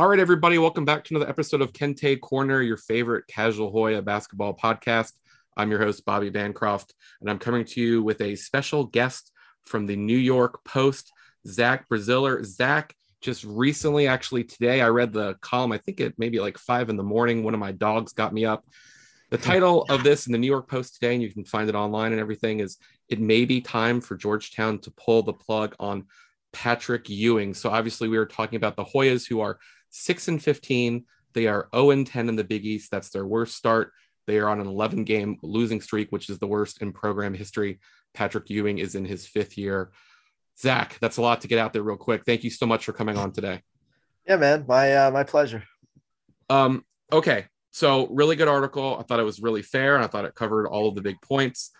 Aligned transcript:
All 0.00 0.08
right, 0.08 0.18
everybody, 0.18 0.56
welcome 0.56 0.86
back 0.86 1.04
to 1.04 1.14
another 1.14 1.28
episode 1.28 1.60
of 1.60 1.74
Kente 1.74 2.18
Corner, 2.22 2.62
your 2.62 2.78
favorite 2.78 3.26
casual 3.26 3.70
Hoya 3.70 4.00
basketball 4.00 4.56
podcast. 4.56 5.12
I'm 5.58 5.70
your 5.70 5.78
host, 5.78 6.06
Bobby 6.06 6.30
Bancroft, 6.30 6.94
and 7.20 7.28
I'm 7.28 7.38
coming 7.38 7.66
to 7.66 7.82
you 7.82 8.02
with 8.02 8.22
a 8.22 8.34
special 8.34 8.84
guest 8.84 9.30
from 9.66 9.84
the 9.84 9.96
New 9.96 10.16
York 10.16 10.64
Post, 10.64 11.12
Zach 11.46 11.86
Braziller. 11.86 12.42
Zach, 12.42 12.96
just 13.20 13.44
recently, 13.44 14.08
actually 14.08 14.42
today, 14.42 14.80
I 14.80 14.88
read 14.88 15.12
the 15.12 15.34
column. 15.42 15.70
I 15.70 15.76
think 15.76 16.00
it 16.00 16.14
maybe 16.16 16.40
like 16.40 16.56
five 16.56 16.88
in 16.88 16.96
the 16.96 17.02
morning. 17.02 17.44
One 17.44 17.52
of 17.52 17.60
my 17.60 17.72
dogs 17.72 18.14
got 18.14 18.32
me 18.32 18.46
up. 18.46 18.64
The 19.28 19.36
hmm. 19.36 19.42
title 19.42 19.84
of 19.90 20.02
this 20.02 20.24
in 20.24 20.32
the 20.32 20.38
New 20.38 20.46
York 20.46 20.66
Post 20.66 20.94
today, 20.94 21.12
and 21.12 21.22
you 21.22 21.30
can 21.30 21.44
find 21.44 21.68
it 21.68 21.74
online 21.74 22.12
and 22.12 22.22
everything, 22.22 22.60
is 22.60 22.78
It 23.10 23.20
May 23.20 23.44
Be 23.44 23.60
Time 23.60 24.00
for 24.00 24.16
Georgetown 24.16 24.78
to 24.78 24.90
Pull 24.92 25.24
the 25.24 25.34
Plug 25.34 25.76
on 25.78 26.06
Patrick 26.54 27.10
Ewing. 27.10 27.52
So 27.52 27.68
obviously, 27.68 28.08
we 28.08 28.16
were 28.16 28.24
talking 28.24 28.56
about 28.56 28.76
the 28.76 28.84
Hoyas 28.84 29.28
who 29.28 29.40
are 29.40 29.58
6 29.90 30.28
and 30.28 30.42
15. 30.42 31.04
They 31.32 31.46
are 31.46 31.68
0 31.74 31.90
and 31.90 32.06
10 32.06 32.28
in 32.28 32.36
the 32.36 32.44
Big 32.44 32.64
East. 32.64 32.90
That's 32.90 33.10
their 33.10 33.26
worst 33.26 33.56
start. 33.56 33.92
They 34.26 34.38
are 34.38 34.48
on 34.48 34.60
an 34.60 34.66
11 34.66 35.04
game 35.04 35.38
losing 35.42 35.80
streak, 35.80 36.10
which 36.10 36.30
is 36.30 36.38
the 36.38 36.46
worst 36.46 36.82
in 36.82 36.92
program 36.92 37.34
history. 37.34 37.80
Patrick 38.14 38.50
Ewing 38.50 38.78
is 38.78 38.94
in 38.94 39.04
his 39.04 39.26
fifth 39.26 39.56
year. 39.56 39.90
Zach, 40.58 40.98
that's 41.00 41.16
a 41.16 41.22
lot 41.22 41.40
to 41.40 41.48
get 41.48 41.58
out 41.58 41.72
there 41.72 41.82
real 41.82 41.96
quick. 41.96 42.24
Thank 42.24 42.44
you 42.44 42.50
so 42.50 42.66
much 42.66 42.84
for 42.84 42.92
coming 42.92 43.16
on 43.16 43.32
today. 43.32 43.62
Yeah, 44.26 44.36
man, 44.36 44.64
my 44.68 44.94
uh, 44.94 45.10
my 45.10 45.24
pleasure. 45.24 45.64
Um, 46.50 46.84
okay, 47.12 47.46
so 47.70 48.08
really 48.08 48.36
good 48.36 48.48
article. 48.48 48.96
I 48.98 49.02
thought 49.02 49.20
it 49.20 49.24
was 49.24 49.40
really 49.40 49.62
fair, 49.62 49.94
and 49.94 50.04
I 50.04 50.06
thought 50.06 50.24
it 50.24 50.34
covered 50.34 50.66
all 50.66 50.88
of 50.88 50.94
the 50.94 51.00
big 51.00 51.20
points. 51.22 51.70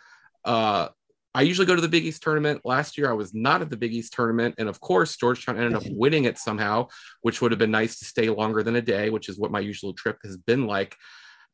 Uh, 0.44 0.88
I 1.34 1.42
usually 1.42 1.66
go 1.66 1.76
to 1.76 1.80
the 1.80 1.88
Big 1.88 2.04
East 2.04 2.22
tournament. 2.22 2.62
Last 2.64 2.98
year, 2.98 3.08
I 3.08 3.14
was 3.14 3.32
not 3.34 3.62
at 3.62 3.70
the 3.70 3.76
Big 3.76 3.94
East 3.94 4.12
tournament. 4.12 4.56
And 4.58 4.68
of 4.68 4.80
course, 4.80 5.16
Georgetown 5.16 5.58
ended 5.58 5.74
up 5.74 5.84
winning 5.90 6.24
it 6.24 6.38
somehow, 6.38 6.88
which 7.22 7.40
would 7.40 7.52
have 7.52 7.58
been 7.58 7.70
nice 7.70 7.98
to 8.00 8.04
stay 8.04 8.28
longer 8.28 8.62
than 8.62 8.76
a 8.76 8.82
day, 8.82 9.10
which 9.10 9.28
is 9.28 9.38
what 9.38 9.52
my 9.52 9.60
usual 9.60 9.92
trip 9.92 10.18
has 10.24 10.36
been 10.36 10.66
like. 10.66 10.96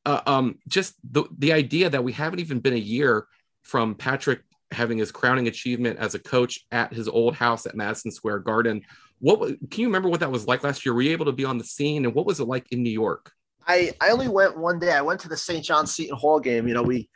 Uh, 0.07 0.21
um, 0.27 0.59
just 0.68 0.95
the, 1.13 1.24
the 1.38 1.52
idea 1.52 1.91
that 1.91 2.05
we 2.05 2.13
haven't 2.13 2.38
even 2.38 2.60
been 2.60 2.74
a 2.74 2.77
year 2.77 3.27
from 3.65 3.95
Patrick 3.95 4.41
having 4.71 4.99
his 4.99 5.13
crowning 5.13 5.49
achievement 5.49 5.99
as 5.99 6.15
a 6.15 6.18
coach 6.18 6.61
at 6.71 6.93
his 6.93 7.09
old 7.09 7.35
house 7.35 7.66
at 7.66 7.74
Madison 7.74 8.11
Square 8.11 8.40
Garden. 8.40 8.83
What 9.18 9.40
can 9.71 9.80
you 9.80 9.87
remember 9.87 10.09
what 10.09 10.21
that 10.21 10.30
was 10.30 10.46
like 10.46 10.63
last 10.63 10.85
year? 10.85 10.95
Were 10.95 11.02
you 11.02 11.13
able 11.13 11.27
to 11.27 11.33
be 11.33 11.45
on 11.45 11.59
the 11.59 11.65
scene 11.65 12.05
and 12.05 12.15
what 12.15 12.27
was 12.27 12.40
it 12.40 12.45
like 12.45 12.71
in 12.71 12.83
New 12.83 12.90
York? 12.90 13.33
I, 13.66 13.93
I 14.01 14.11
only 14.11 14.29
went 14.29 14.57
one 14.57 14.79
day. 14.79 14.93
I 14.93 15.01
went 15.01 15.21
to 15.21 15.29
the 15.29 15.37
St. 15.37 15.65
John 15.65 15.87
Seton 15.87 16.16
Hall 16.16 16.38
game. 16.38 16.68
You 16.68 16.74
know, 16.74 16.83
we 16.83 17.09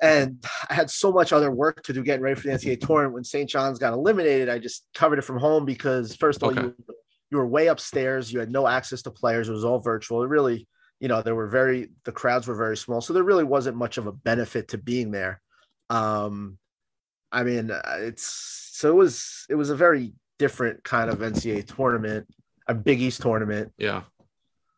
and 0.00 0.44
I 0.68 0.74
had 0.74 0.90
so 0.90 1.12
much 1.12 1.32
other 1.32 1.50
work 1.50 1.82
to 1.84 1.92
do 1.92 2.02
getting 2.02 2.22
ready 2.22 2.38
for 2.40 2.48
the 2.48 2.54
NCAA 2.54 2.80
tournament. 2.80 3.14
When 3.14 3.24
St. 3.24 3.48
John's 3.48 3.78
got 3.78 3.92
eliminated, 3.92 4.48
I 4.48 4.58
just 4.58 4.86
covered 4.94 5.18
it 5.18 5.22
from 5.22 5.38
home 5.38 5.64
because 5.64 6.14
first 6.16 6.38
of 6.38 6.44
all, 6.44 6.50
okay. 6.50 6.62
you, 6.62 6.74
you 7.30 7.38
were 7.38 7.46
way 7.46 7.68
upstairs. 7.68 8.32
You 8.32 8.40
had 8.40 8.50
no 8.50 8.66
access 8.66 9.02
to 9.02 9.10
players. 9.10 9.48
It 9.48 9.52
was 9.52 9.64
all 9.64 9.78
virtual. 9.78 10.22
It 10.22 10.28
really, 10.28 10.66
you 11.00 11.08
know, 11.08 11.22
there 11.22 11.34
were 11.34 11.48
very 11.48 11.90
the 12.04 12.12
crowds 12.12 12.46
were 12.46 12.54
very 12.54 12.76
small, 12.76 13.00
so 13.00 13.12
there 13.12 13.22
really 13.22 13.44
wasn't 13.44 13.76
much 13.76 13.98
of 13.98 14.06
a 14.06 14.12
benefit 14.12 14.68
to 14.68 14.78
being 14.78 15.10
there. 15.10 15.40
Um, 15.90 16.58
I 17.32 17.42
mean, 17.42 17.70
uh, 17.70 17.82
it's 17.98 18.24
so 18.72 18.90
it 18.90 18.94
was 18.94 19.46
it 19.48 19.54
was 19.54 19.70
a 19.70 19.76
very 19.76 20.12
different 20.38 20.84
kind 20.84 21.10
of 21.10 21.18
NCAA 21.18 21.66
tournament, 21.74 22.26
a 22.66 22.74
Big 22.74 23.00
East 23.00 23.22
tournament. 23.22 23.72
Yeah. 23.78 24.02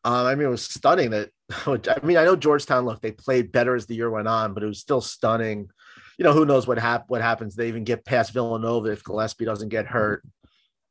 Um, 0.05 0.27
I 0.27 0.35
mean, 0.35 0.47
it 0.47 0.51
was 0.51 0.65
stunning 0.65 1.11
that 1.11 1.31
I 1.67 2.01
mean, 2.03 2.17
I 2.17 2.25
know 2.25 2.37
Georgetown. 2.37 2.85
Look, 2.85 3.01
they 3.01 3.13
played 3.13 3.53
better 3.53 3.75
as 3.75 3.87
the 3.87 3.95
year 3.95 4.11
went 4.11 4.29
on, 4.29 4.55
but 4.55 4.63
it 4.63 4.67
was 4.67 4.81
still 4.81 5.01
stunning. 5.01 5.71
You 6.19 6.25
know, 6.25 6.33
who 6.33 6.45
knows 6.45 6.67
what 6.67 6.79
hap- 6.79 7.09
what 7.09 7.23
happens? 7.23 7.55
They 7.55 7.69
even 7.69 7.85
get 7.85 8.05
past 8.05 8.33
Villanova 8.33 8.89
if 8.89 9.05
Gillespie 9.05 9.45
doesn't 9.45 9.69
get 9.69 9.87
hurt. 9.87 10.25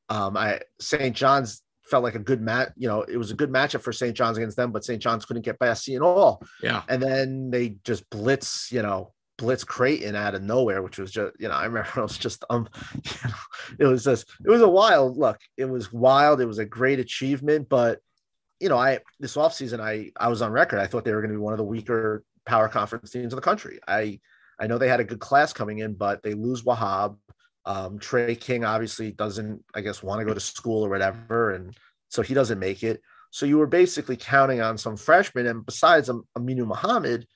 Um, 0.10 0.38
I 0.38 0.62
St. 0.80 1.16
John's 1.16 1.62
felt 1.90 2.04
like 2.04 2.16
a 2.16 2.20
good 2.20 2.42
match. 2.42 2.70
You 2.78 2.88
know, 2.88 3.02
it 3.02 3.18
was 3.18 3.32
a 3.32 3.36
good 3.36 3.52
matchup 3.52 3.82
for 3.82 3.92
St. 3.92 4.16
John's 4.16 4.38
against 4.38 4.58
them, 4.58 4.72
but 4.72 4.86
St. 4.86 5.02
John's 5.02 5.26
couldn't 5.26 5.44
get 5.44 5.60
past 5.60 5.84
Seton 5.84 6.02
Hall. 6.02 6.42
Yeah, 6.64 6.84
and 6.88 7.02
then 7.02 7.52
they 7.52 7.76
just 7.84 8.10
blitz. 8.10 8.72
You 8.72 8.82
know, 8.82 9.14
blitz 9.38 9.64
Creighton 9.64 10.16
out 10.16 10.36
of 10.36 10.44
nowhere, 10.44 10.82
which 10.82 10.98
was 10.98 11.12
just 11.12 11.34
you 11.40 11.48
know 11.48 11.56
I 11.56 11.66
remember 11.66 11.90
it 11.96 12.02
was 12.02 12.18
just 12.18 12.44
um 12.50 12.68
you 13.04 13.30
know 13.30 13.36
it 13.80 13.86
was 13.86 14.04
just 14.04 14.30
it 14.44 14.50
was 14.50 14.62
a 14.62 14.68
wild 14.68 15.18
look. 15.18 15.40
It 15.58 15.66
was 15.66 15.94
wild. 15.94 16.42
It 16.42 16.48
was 16.48 16.60
a 16.60 16.66
great 16.66 17.00
achievement, 17.00 17.70
but 17.70 18.00
you 18.60 18.70
know, 18.70 18.78
I 18.78 19.00
this 19.20 19.36
offseason 19.36 19.80
I 19.80 20.12
I 20.18 20.28
was 20.30 20.42
on 20.42 20.52
record. 20.52 20.80
I 20.80 20.88
thought 20.88 21.06
they 21.06 21.14
were 21.14 21.22
going 21.22 21.32
to 21.32 21.38
be 21.38 21.42
one 21.42 21.54
of 21.54 21.58
the 21.58 21.64
weaker 21.64 22.24
power 22.46 22.68
conference 22.68 23.12
teams 23.12 23.34
in 23.34 23.36
the 23.36 23.42
country. 23.42 23.80
I 23.88 24.20
I 24.60 24.68
know 24.68 24.78
they 24.78 24.88
had 24.88 25.00
a 25.00 25.06
good 25.06 25.20
class 25.20 25.54
coming 25.54 25.80
in, 25.80 25.94
but 25.94 26.24
they 26.24 26.34
lose 26.34 26.64
Wahab. 26.64 27.18
Um, 27.66 28.00
Tre 28.00 28.36
King 28.36 28.64
obviously 28.64 29.12
doesn't, 29.12 29.64
I 29.76 29.82
guess, 29.82 30.02
want 30.02 30.20
to 30.20 30.26
go 30.26 30.34
to 30.34 30.40
school 30.40 30.84
or 30.86 30.90
whatever, 30.90 31.52
and 31.52 31.76
so 32.10 32.22
he 32.22 32.34
doesn't 32.34 32.60
make 32.60 32.84
it. 32.84 33.02
So 33.32 33.46
you 33.46 33.58
were 33.58 33.68
basically 33.68 34.16
counting 34.16 34.62
on 34.62 34.78
some 34.78 34.98
freshmen, 34.98 35.48
and 35.48 35.66
besides 35.66 36.10
Aminu 36.38 36.66
Mohammed, 36.66 37.28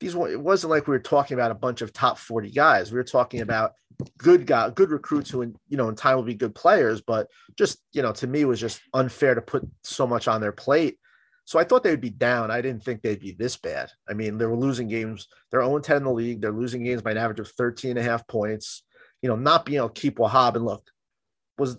these 0.00 0.14
it 0.14 0.40
wasn't 0.40 0.70
like 0.70 0.86
we 0.86 0.92
were 0.92 1.00
talking 1.00 1.36
about 1.36 1.50
a 1.50 1.54
bunch 1.54 1.82
of 1.82 1.92
top 1.92 2.18
40 2.18 2.50
guys. 2.50 2.90
We 2.90 2.96
were 2.96 3.04
talking 3.04 3.40
about 3.40 3.72
good 4.18 4.46
guy, 4.46 4.70
good 4.70 4.90
recruits 4.90 5.30
who, 5.30 5.42
in, 5.42 5.56
you 5.68 5.76
know, 5.76 5.88
in 5.88 5.94
time 5.94 6.16
will 6.16 6.24
be 6.24 6.34
good 6.34 6.54
players, 6.54 7.00
but 7.00 7.28
just, 7.56 7.78
you 7.92 8.02
know, 8.02 8.12
to 8.12 8.26
me 8.26 8.42
it 8.42 8.48
was 8.48 8.60
just 8.60 8.80
unfair 8.92 9.34
to 9.34 9.42
put 9.42 9.66
so 9.82 10.06
much 10.06 10.28
on 10.28 10.40
their 10.40 10.52
plate. 10.52 10.98
So 11.46 11.58
I 11.58 11.64
thought 11.64 11.82
they 11.82 11.90
would 11.90 12.00
be 12.00 12.10
down. 12.10 12.50
I 12.50 12.62
didn't 12.62 12.82
think 12.82 13.02
they'd 13.02 13.20
be 13.20 13.32
this 13.32 13.56
bad. 13.56 13.90
I 14.08 14.14
mean, 14.14 14.38
they 14.38 14.46
were 14.46 14.56
losing 14.56 14.88
games. 14.88 15.28
They're 15.50 15.62
0 15.62 15.78
10 15.78 15.98
in 15.98 16.04
the 16.04 16.10
league. 16.10 16.40
They're 16.40 16.52
losing 16.52 16.82
games 16.82 17.02
by 17.02 17.10
an 17.10 17.18
average 17.18 17.40
of 17.40 17.50
13 17.50 17.90
and 17.90 17.98
a 17.98 18.02
half 18.02 18.26
points. 18.26 18.82
You 19.20 19.28
know, 19.28 19.36
not 19.36 19.66
being 19.66 19.76
able 19.76 19.90
to 19.90 20.00
keep 20.00 20.16
Wahab. 20.16 20.56
And 20.56 20.64
look, 20.64 20.88
was 21.58 21.76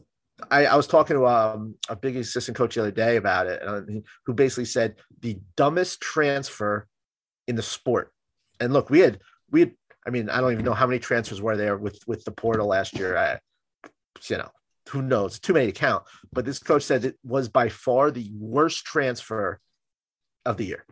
I, 0.51 0.65
I 0.65 0.75
was 0.75 0.87
talking 0.87 1.15
to 1.15 1.25
um, 1.25 1.75
a 1.89 1.95
big 1.95 2.15
assistant 2.15 2.57
coach 2.57 2.75
the 2.75 2.81
other 2.81 2.91
day 2.91 3.15
about 3.15 3.47
it, 3.47 3.61
uh, 3.63 3.81
who 4.25 4.33
basically 4.33 4.65
said 4.65 4.95
the 5.21 5.39
dumbest 5.55 6.01
transfer 6.01 6.87
in 7.47 7.56
the 7.56 7.61
sport. 7.61 8.11
And 8.59 8.73
look, 8.73 8.89
we 8.89 9.00
had 9.00 9.19
we 9.51 9.61
had 9.61 9.72
I 10.07 10.11
mean, 10.11 10.29
I 10.29 10.39
don't 10.39 10.53
even 10.53 10.66
know 10.66 10.73
how 10.73 10.88
many 10.88 11.00
transfers 11.00 11.41
were 11.41 11.57
there 11.57 11.78
with 11.78 12.00
with 12.07 12.23
the 12.25 12.31
portal 12.31 12.67
last 12.67 12.97
year. 12.97 13.17
I, 13.17 13.39
you 14.29 14.38
know, 14.38 14.50
who 14.89 15.01
knows? 15.01 15.39
Too 15.39 15.53
many 15.53 15.67
to 15.67 15.72
count. 15.72 16.03
But 16.31 16.45
this 16.45 16.59
coach 16.59 16.84
said 16.84 17.05
it 17.05 17.17
was 17.23 17.50
by 17.50 17.69
far 17.69 18.11
the 18.11 18.29
worst 18.38 18.85
transfer 18.85 19.59
of 20.45 20.57
the 20.57 20.66
year. 20.66 20.85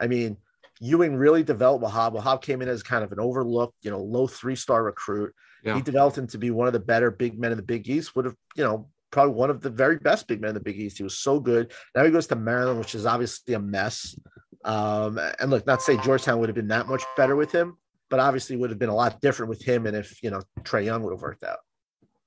I 0.00 0.06
mean, 0.06 0.38
Ewing 0.80 1.16
really 1.16 1.42
developed 1.42 1.84
Wahab. 1.84 2.14
Wahab 2.14 2.42
came 2.42 2.62
in 2.62 2.68
as 2.68 2.82
kind 2.82 3.04
of 3.04 3.12
an 3.12 3.20
overlooked, 3.20 3.76
you 3.82 3.90
know, 3.90 4.00
low 4.00 4.26
three 4.26 4.56
star 4.56 4.82
recruit. 4.82 5.34
Yeah. 5.62 5.76
He 5.76 5.82
developed 5.82 6.18
him 6.18 6.26
to 6.28 6.38
be 6.38 6.50
one 6.50 6.66
of 6.66 6.72
the 6.72 6.80
better 6.80 7.10
big 7.10 7.38
men 7.38 7.52
in 7.52 7.56
the 7.56 7.62
Big 7.62 7.88
East. 7.88 8.16
Would 8.16 8.26
have, 8.26 8.36
you 8.56 8.64
know, 8.64 8.88
probably 9.10 9.34
one 9.34 9.50
of 9.50 9.60
the 9.60 9.70
very 9.70 9.96
best 9.96 10.26
big 10.26 10.40
men 10.40 10.50
in 10.50 10.54
the 10.54 10.60
Big 10.60 10.78
East. 10.78 10.98
He 10.98 11.04
was 11.04 11.18
so 11.18 11.38
good. 11.38 11.72
Now 11.94 12.04
he 12.04 12.10
goes 12.10 12.26
to 12.28 12.36
Maryland, 12.36 12.78
which 12.78 12.94
is 12.94 13.06
obviously 13.06 13.54
a 13.54 13.60
mess. 13.60 14.16
Um, 14.64 15.18
and 15.40 15.50
look, 15.50 15.66
not 15.66 15.80
to 15.80 15.84
say 15.84 15.96
Georgetown 15.98 16.38
would 16.40 16.48
have 16.48 16.56
been 16.56 16.68
that 16.68 16.88
much 16.88 17.02
better 17.16 17.36
with 17.36 17.52
him, 17.52 17.76
but 18.10 18.20
obviously 18.20 18.56
would 18.56 18.70
have 18.70 18.78
been 18.78 18.88
a 18.88 18.94
lot 18.94 19.20
different 19.20 19.50
with 19.50 19.62
him 19.62 19.86
and 19.86 19.96
if 19.96 20.22
you 20.22 20.30
know 20.30 20.42
Trey 20.64 20.84
Young 20.84 21.02
would 21.02 21.12
have 21.12 21.22
worked 21.22 21.44
out. 21.44 21.58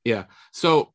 Yeah. 0.03 0.25
So 0.53 0.94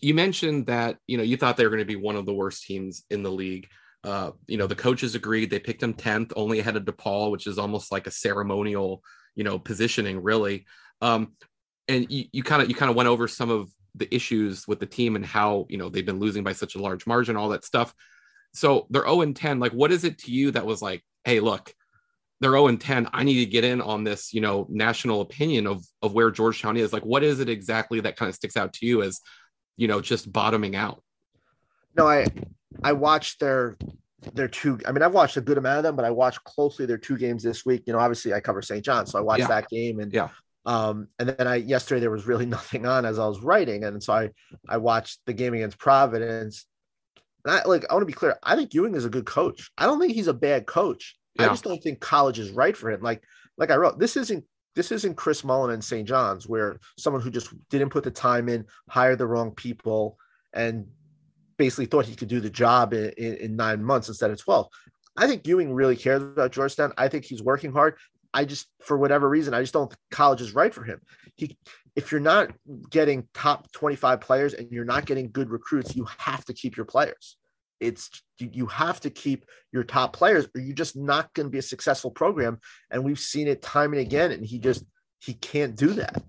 you 0.00 0.14
mentioned 0.14 0.66
that 0.66 0.98
you 1.06 1.16
know 1.16 1.22
you 1.22 1.36
thought 1.36 1.56
they 1.56 1.64
were 1.64 1.70
going 1.70 1.80
to 1.80 1.84
be 1.84 1.96
one 1.96 2.16
of 2.16 2.26
the 2.26 2.34
worst 2.34 2.64
teams 2.64 3.04
in 3.10 3.22
the 3.22 3.30
league. 3.30 3.68
Uh, 4.04 4.32
you 4.48 4.56
know 4.56 4.66
the 4.66 4.74
coaches 4.74 5.14
agreed. 5.14 5.50
They 5.50 5.60
picked 5.60 5.82
him 5.82 5.94
tenth, 5.94 6.32
only 6.34 6.58
ahead 6.58 6.76
of 6.76 6.84
DePaul, 6.84 7.30
which 7.30 7.46
is 7.46 7.58
almost 7.58 7.92
like 7.92 8.06
a 8.06 8.10
ceremonial 8.10 9.02
you 9.36 9.44
know 9.44 9.58
positioning, 9.58 10.22
really. 10.22 10.66
Um, 11.00 11.32
and 11.88 12.06
you 12.08 12.42
kind 12.42 12.62
of 12.62 12.68
you 12.68 12.74
kind 12.74 12.90
of 12.90 12.96
went 12.96 13.08
over 13.08 13.28
some 13.28 13.50
of 13.50 13.70
the 13.94 14.12
issues 14.14 14.66
with 14.66 14.80
the 14.80 14.86
team 14.86 15.16
and 15.16 15.26
how 15.26 15.66
you 15.68 15.76
know 15.76 15.88
they've 15.88 16.06
been 16.06 16.20
losing 16.20 16.42
by 16.42 16.52
such 16.52 16.74
a 16.74 16.80
large 16.80 17.06
margin, 17.06 17.36
all 17.36 17.50
that 17.50 17.64
stuff. 17.64 17.94
So 18.54 18.86
they're 18.90 19.02
0 19.02 19.22
and 19.22 19.36
10. 19.36 19.60
Like, 19.60 19.72
what 19.72 19.92
is 19.92 20.04
it 20.04 20.18
to 20.20 20.30
you 20.30 20.50
that 20.52 20.66
was 20.66 20.82
like, 20.82 21.02
hey, 21.24 21.40
look, 21.40 21.72
they're 22.40 22.50
0 22.50 22.68
and 22.68 22.80
10. 22.80 23.08
I 23.12 23.22
need 23.22 23.44
to 23.44 23.50
get 23.50 23.64
in 23.64 23.80
on 23.80 24.04
this, 24.04 24.34
you 24.34 24.40
know, 24.40 24.66
national 24.68 25.20
opinion 25.20 25.66
of 25.66 25.84
of 26.02 26.12
where 26.12 26.30
Georgetown 26.30 26.76
is. 26.76 26.92
Like, 26.92 27.04
what 27.04 27.22
is 27.22 27.40
it 27.40 27.48
exactly 27.48 28.00
that 28.00 28.16
kind 28.16 28.28
of 28.28 28.34
sticks 28.34 28.56
out 28.56 28.72
to 28.74 28.86
you 28.86 29.02
as, 29.02 29.20
you 29.76 29.88
know, 29.88 30.00
just 30.00 30.32
bottoming 30.32 30.76
out? 30.76 31.02
No, 31.96 32.06
I 32.06 32.26
I 32.82 32.92
watched 32.92 33.40
their 33.40 33.76
their 34.34 34.48
two. 34.48 34.78
I 34.86 34.92
mean, 34.92 35.02
I've 35.02 35.14
watched 35.14 35.36
a 35.36 35.40
good 35.40 35.58
amount 35.58 35.78
of 35.78 35.82
them, 35.84 35.96
but 35.96 36.04
I 36.04 36.10
watched 36.10 36.44
closely 36.44 36.86
their 36.86 36.98
two 36.98 37.16
games 37.16 37.42
this 37.42 37.64
week. 37.66 37.84
You 37.86 37.92
know, 37.92 37.98
obviously 37.98 38.32
I 38.32 38.40
cover 38.40 38.62
St. 38.62 38.84
John, 38.84 39.06
so 39.06 39.18
I 39.18 39.22
watched 39.22 39.40
yeah. 39.40 39.48
that 39.48 39.68
game 39.68 40.00
and 40.00 40.12
yeah. 40.12 40.28
Um, 40.64 41.08
and 41.18 41.28
then 41.28 41.48
I 41.48 41.56
yesterday 41.56 42.00
there 42.00 42.10
was 42.10 42.26
really 42.26 42.46
nothing 42.58 42.86
on 42.86 43.04
as 43.04 43.18
I 43.18 43.26
was 43.26 43.40
writing, 43.40 43.84
and 43.84 44.02
so 44.02 44.12
I 44.12 44.30
I 44.68 44.76
watched 44.78 45.20
the 45.26 45.32
game 45.32 45.54
against 45.54 45.78
Providence. 45.78 46.66
And 47.44 47.54
I 47.54 47.62
like 47.64 47.84
I 47.90 47.94
want 47.94 48.02
to 48.02 48.06
be 48.06 48.12
clear. 48.12 48.36
I 48.42 48.56
think 48.56 48.74
Ewing 48.74 48.94
is 48.94 49.04
a 49.04 49.10
good 49.10 49.26
coach. 49.26 49.70
I 49.76 49.86
don't 49.86 50.00
think 50.00 50.14
he's 50.14 50.28
a 50.28 50.34
bad 50.34 50.66
coach. 50.66 51.16
Yeah. 51.34 51.46
I 51.46 51.48
just 51.48 51.64
don't 51.64 51.82
think 51.82 52.00
college 52.00 52.38
is 52.38 52.50
right 52.50 52.76
for 52.76 52.90
him. 52.90 53.00
Like, 53.00 53.22
like 53.56 53.70
I 53.70 53.76
wrote, 53.76 53.98
this 53.98 54.16
isn't 54.16 54.44
this 54.74 54.92
isn't 54.92 55.16
Chris 55.16 55.44
Mullin 55.44 55.72
and 55.72 55.84
St. 55.84 56.06
John's, 56.08 56.48
where 56.48 56.78
someone 56.98 57.22
who 57.22 57.30
just 57.30 57.52
didn't 57.68 57.90
put 57.90 58.04
the 58.04 58.10
time 58.10 58.48
in, 58.48 58.64
hired 58.88 59.18
the 59.18 59.26
wrong 59.26 59.50
people, 59.52 60.16
and 60.52 60.86
basically 61.56 61.86
thought 61.86 62.06
he 62.06 62.16
could 62.16 62.28
do 62.28 62.40
the 62.40 62.50
job 62.50 62.94
in, 62.94 63.10
in, 63.18 63.34
in 63.36 63.56
nine 63.56 63.82
months 63.82 64.08
instead 64.08 64.30
of 64.30 64.40
12. 64.40 64.68
I 65.16 65.26
think 65.26 65.46
Ewing 65.46 65.74
really 65.74 65.96
cares 65.96 66.22
about 66.22 66.52
Georgetown. 66.52 66.92
I 66.96 67.08
think 67.08 67.24
he's 67.24 67.42
working 67.42 67.72
hard. 67.72 67.96
I 68.32 68.46
just, 68.46 68.66
for 68.80 68.96
whatever 68.96 69.28
reason, 69.28 69.52
I 69.52 69.60
just 69.60 69.74
don't 69.74 69.90
think 69.90 70.00
college 70.10 70.40
is 70.40 70.54
right 70.54 70.72
for 70.72 70.84
him. 70.84 71.00
He, 71.34 71.58
if 71.94 72.10
you're 72.10 72.20
not 72.20 72.50
getting 72.90 73.28
top 73.34 73.70
25 73.72 74.20
players 74.20 74.54
and 74.54 74.70
you're 74.70 74.84
not 74.84 75.04
getting 75.04 75.30
good 75.30 75.50
recruits, 75.50 75.94
you 75.94 76.06
have 76.18 76.44
to 76.46 76.54
keep 76.54 76.76
your 76.76 76.86
players 76.86 77.36
it's 77.82 78.22
you, 78.38 78.48
you 78.52 78.66
have 78.66 79.00
to 79.00 79.10
keep 79.10 79.44
your 79.72 79.82
top 79.82 80.12
players 80.12 80.46
or 80.54 80.60
you're 80.60 80.74
just 80.74 80.96
not 80.96 81.34
going 81.34 81.46
to 81.46 81.50
be 81.50 81.58
a 81.58 81.62
successful 81.62 82.10
program 82.10 82.58
and 82.90 83.02
we've 83.02 83.18
seen 83.18 83.48
it 83.48 83.60
time 83.60 83.92
and 83.92 84.00
again 84.00 84.30
and 84.30 84.46
he 84.46 84.58
just 84.58 84.84
he 85.18 85.34
can't 85.34 85.76
do 85.76 85.88
that 85.88 86.22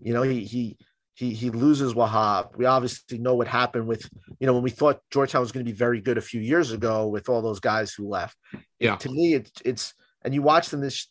you 0.00 0.12
know 0.12 0.22
he 0.22 0.44
he 0.44 0.76
he 1.14 1.34
he 1.34 1.50
loses 1.50 1.94
Wahab. 1.94 2.56
We 2.56 2.66
obviously 2.66 3.18
know 3.18 3.34
what 3.34 3.48
happened 3.48 3.88
with 3.88 4.08
you 4.38 4.46
know 4.46 4.54
when 4.54 4.62
we 4.62 4.70
thought 4.70 5.00
Georgetown 5.10 5.40
was 5.40 5.50
going 5.50 5.66
to 5.66 5.70
be 5.72 5.76
very 5.76 6.00
good 6.00 6.16
a 6.16 6.20
few 6.22 6.40
years 6.40 6.70
ago 6.70 7.08
with 7.08 7.28
all 7.28 7.42
those 7.42 7.58
guys 7.58 7.92
who 7.92 8.08
left. 8.08 8.36
Yeah, 8.78 8.94
to 8.96 9.10
me 9.10 9.34
it's 9.34 9.50
it's 9.64 9.94
and 10.24 10.34
you 10.34 10.42
watch 10.42 10.68
them 10.70 10.80
this 10.80 11.06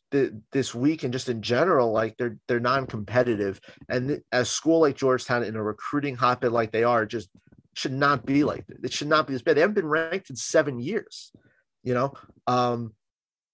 this 0.52 0.76
week 0.76 1.04
and 1.04 1.14
just 1.14 1.30
in 1.30 1.42
general 1.42 1.92
like 1.92 2.18
they're 2.18 2.38
they're 2.48 2.60
non-competitive 2.60 3.60
and 3.90 4.22
a 4.32 4.44
school 4.44 4.82
like 4.82 4.96
Georgetown 4.96 5.44
in 5.44 5.56
a 5.56 5.64
recruiting 5.64 6.16
hotbed 6.16 6.52
like 6.52 6.72
they 6.72 6.84
are 6.84 7.06
just 7.06 7.30
should 7.78 7.94
not 7.94 8.26
be 8.26 8.44
like 8.44 8.66
that. 8.68 8.84
It 8.84 8.92
should 8.92 9.08
not 9.08 9.28
be 9.28 9.34
this 9.34 9.44
bad. 9.44 9.56
They 9.56 9.62
haven't 9.62 9.76
been 9.76 9.88
ranked 9.88 10.32
in 10.32 10.36
seven 10.36 10.80
years. 10.80 11.32
You 11.84 11.94
know, 11.94 12.14
um, 12.48 12.94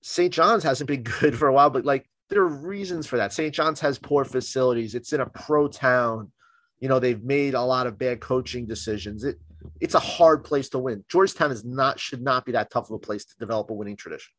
St. 0.02 0.34
John's 0.34 0.64
hasn't 0.64 0.88
been 0.88 1.04
good 1.20 1.38
for 1.38 1.50
a 1.50 1.54
while, 1.54 1.70
but 1.70 1.84
like 1.84 2.10
there 2.30 2.42
are 2.42 2.48
reasons 2.48 3.06
for 3.06 3.18
that. 3.18 3.34
St. 3.34 3.54
John's 3.54 3.82
has 3.82 4.00
poor 4.00 4.24
facilities. 4.24 4.96
It's 4.96 5.12
in 5.12 5.20
a 5.20 5.26
pro 5.26 5.68
town. 5.68 6.32
You 6.80 6.88
know, 6.88 7.00
they've 7.00 7.22
made 7.22 7.54
a 7.54 7.62
lot 7.62 7.86
of 7.86 7.98
bad 7.98 8.22
coaching 8.22 8.66
decisions. 8.66 9.26
It 9.26 9.40
it's 9.82 9.94
a 9.94 10.00
hard 10.00 10.46
place 10.46 10.70
to 10.70 10.80
win. 10.80 11.04
Georgetown 11.10 11.52
is 11.52 11.66
not 11.66 12.00
should 12.00 12.22
not 12.22 12.46
be 12.46 12.54
that 12.54 12.72
tough 12.72 12.90
of 12.90 12.96
a 12.96 13.00
place 13.00 13.26
to 13.26 13.36
develop 13.40 13.70
a 13.70 13.74
winning 13.74 13.98
tradition. 13.98 14.32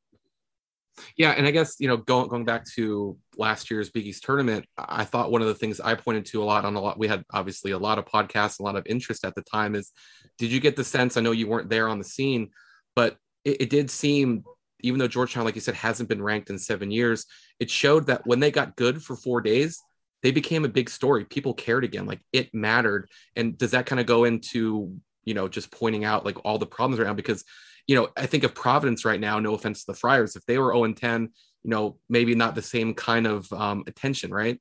Yeah, 1.17 1.31
and 1.33 1.47
I 1.47 1.51
guess 1.51 1.77
you 1.79 1.89
know 1.89 1.97
going 1.97 2.29
going 2.29 2.45
back 2.45 2.65
to 2.75 3.17
last 3.37 3.71
year's 3.71 3.91
Big 3.91 4.07
East 4.07 4.25
tournament, 4.25 4.67
I 4.79 5.05
thought 5.05 5.31
one 5.31 5.43
of 5.43 5.49
the 5.49 5.55
things 5.55 5.81
I 5.81 5.95
pointed 5.95 6.27
to 6.27 6.43
a 6.43 6.45
lot 6.45 6.65
on 6.65 6.77
a 6.77 6.81
lot. 6.81 6.99
We 6.99 7.09
had 7.09 7.25
obviously 7.33 7.73
a 7.73 7.79
lot 7.79 7.99
of 7.99 8.07
podcasts, 8.07 8.61
a 8.61 8.63
lot 8.63 8.77
of 8.77 8.87
interest 8.87 9.25
at 9.25 9.35
the 9.35 9.43
time. 9.43 9.75
Is 9.75 9.93
did 10.39 10.53
you 10.53 10.61
get 10.61 10.77
the 10.77 10.85
sense? 10.85 11.17
I 11.17 11.21
know 11.21 11.33
you 11.33 11.49
weren't 11.49 11.71
there 11.71 11.89
on 11.89 11.99
the 11.99 12.05
scene, 12.05 12.51
but 12.95 13.17
it, 13.45 13.63
it 13.63 13.71
did 13.71 13.91
seem, 13.91 14.45
even 14.81 14.99
though 14.99 15.09
Georgetown, 15.09 15.45
like 15.45 15.55
you 15.55 15.61
said, 15.61 15.75
hasn't 15.75 16.09
been 16.09 16.23
ranked 16.23 16.51
in 16.51 16.59
seven 16.59 16.91
years, 16.91 17.27
it 17.59 17.71
showed 17.71 18.07
that 18.07 18.27
when 18.27 18.41
they 18.41 18.51
got 18.51 18.77
good 18.77 19.03
for 19.03 19.17
four 19.17 19.41
days, 19.41 19.81
they 20.23 20.31
became 20.31 20.65
a 20.65 20.69
big 20.69 20.89
story. 20.89 21.25
People 21.25 21.55
cared 21.55 21.85
again, 21.85 22.07
like 22.07 22.21
it 22.33 22.55
mattered. 22.55 23.09
And 23.37 23.59
does 23.59 23.73
that 23.73 23.87
kind 23.87 24.01
of 24.01 24.07
go 24.07 24.25
into 24.25 24.97
you 25.25 25.35
know 25.35 25.49
just 25.49 25.71
pointing 25.71 26.05
out 26.05 26.25
like 26.25 26.45
all 26.45 26.59
the 26.59 26.67
problems 26.67 26.99
right 26.99 27.07
now 27.07 27.15
because 27.15 27.45
you 27.87 27.97
know, 27.97 28.09
I 28.17 28.27
think 28.27 28.45
of 28.45 28.55
Providence 28.55 29.05
right 29.05 29.21
now, 29.21 29.39
no 29.39 29.55
offense 29.55 29.85
to 29.85 29.93
the 29.93 29.99
Friars, 29.99 30.37
if 30.37 30.45
they 30.47 30.59
were 30.59 30.73
0 30.73 30.85
and 30.85 30.97
10, 30.97 31.23
you 31.63 31.71
know, 31.71 31.99
maybe 32.09 32.35
not 32.35 32.55
the 32.55 32.63
same 32.63 32.95
kind 32.95 33.27
of 33.27 33.53
um, 33.53 33.85
attention, 33.87 34.33
right? 34.33 34.61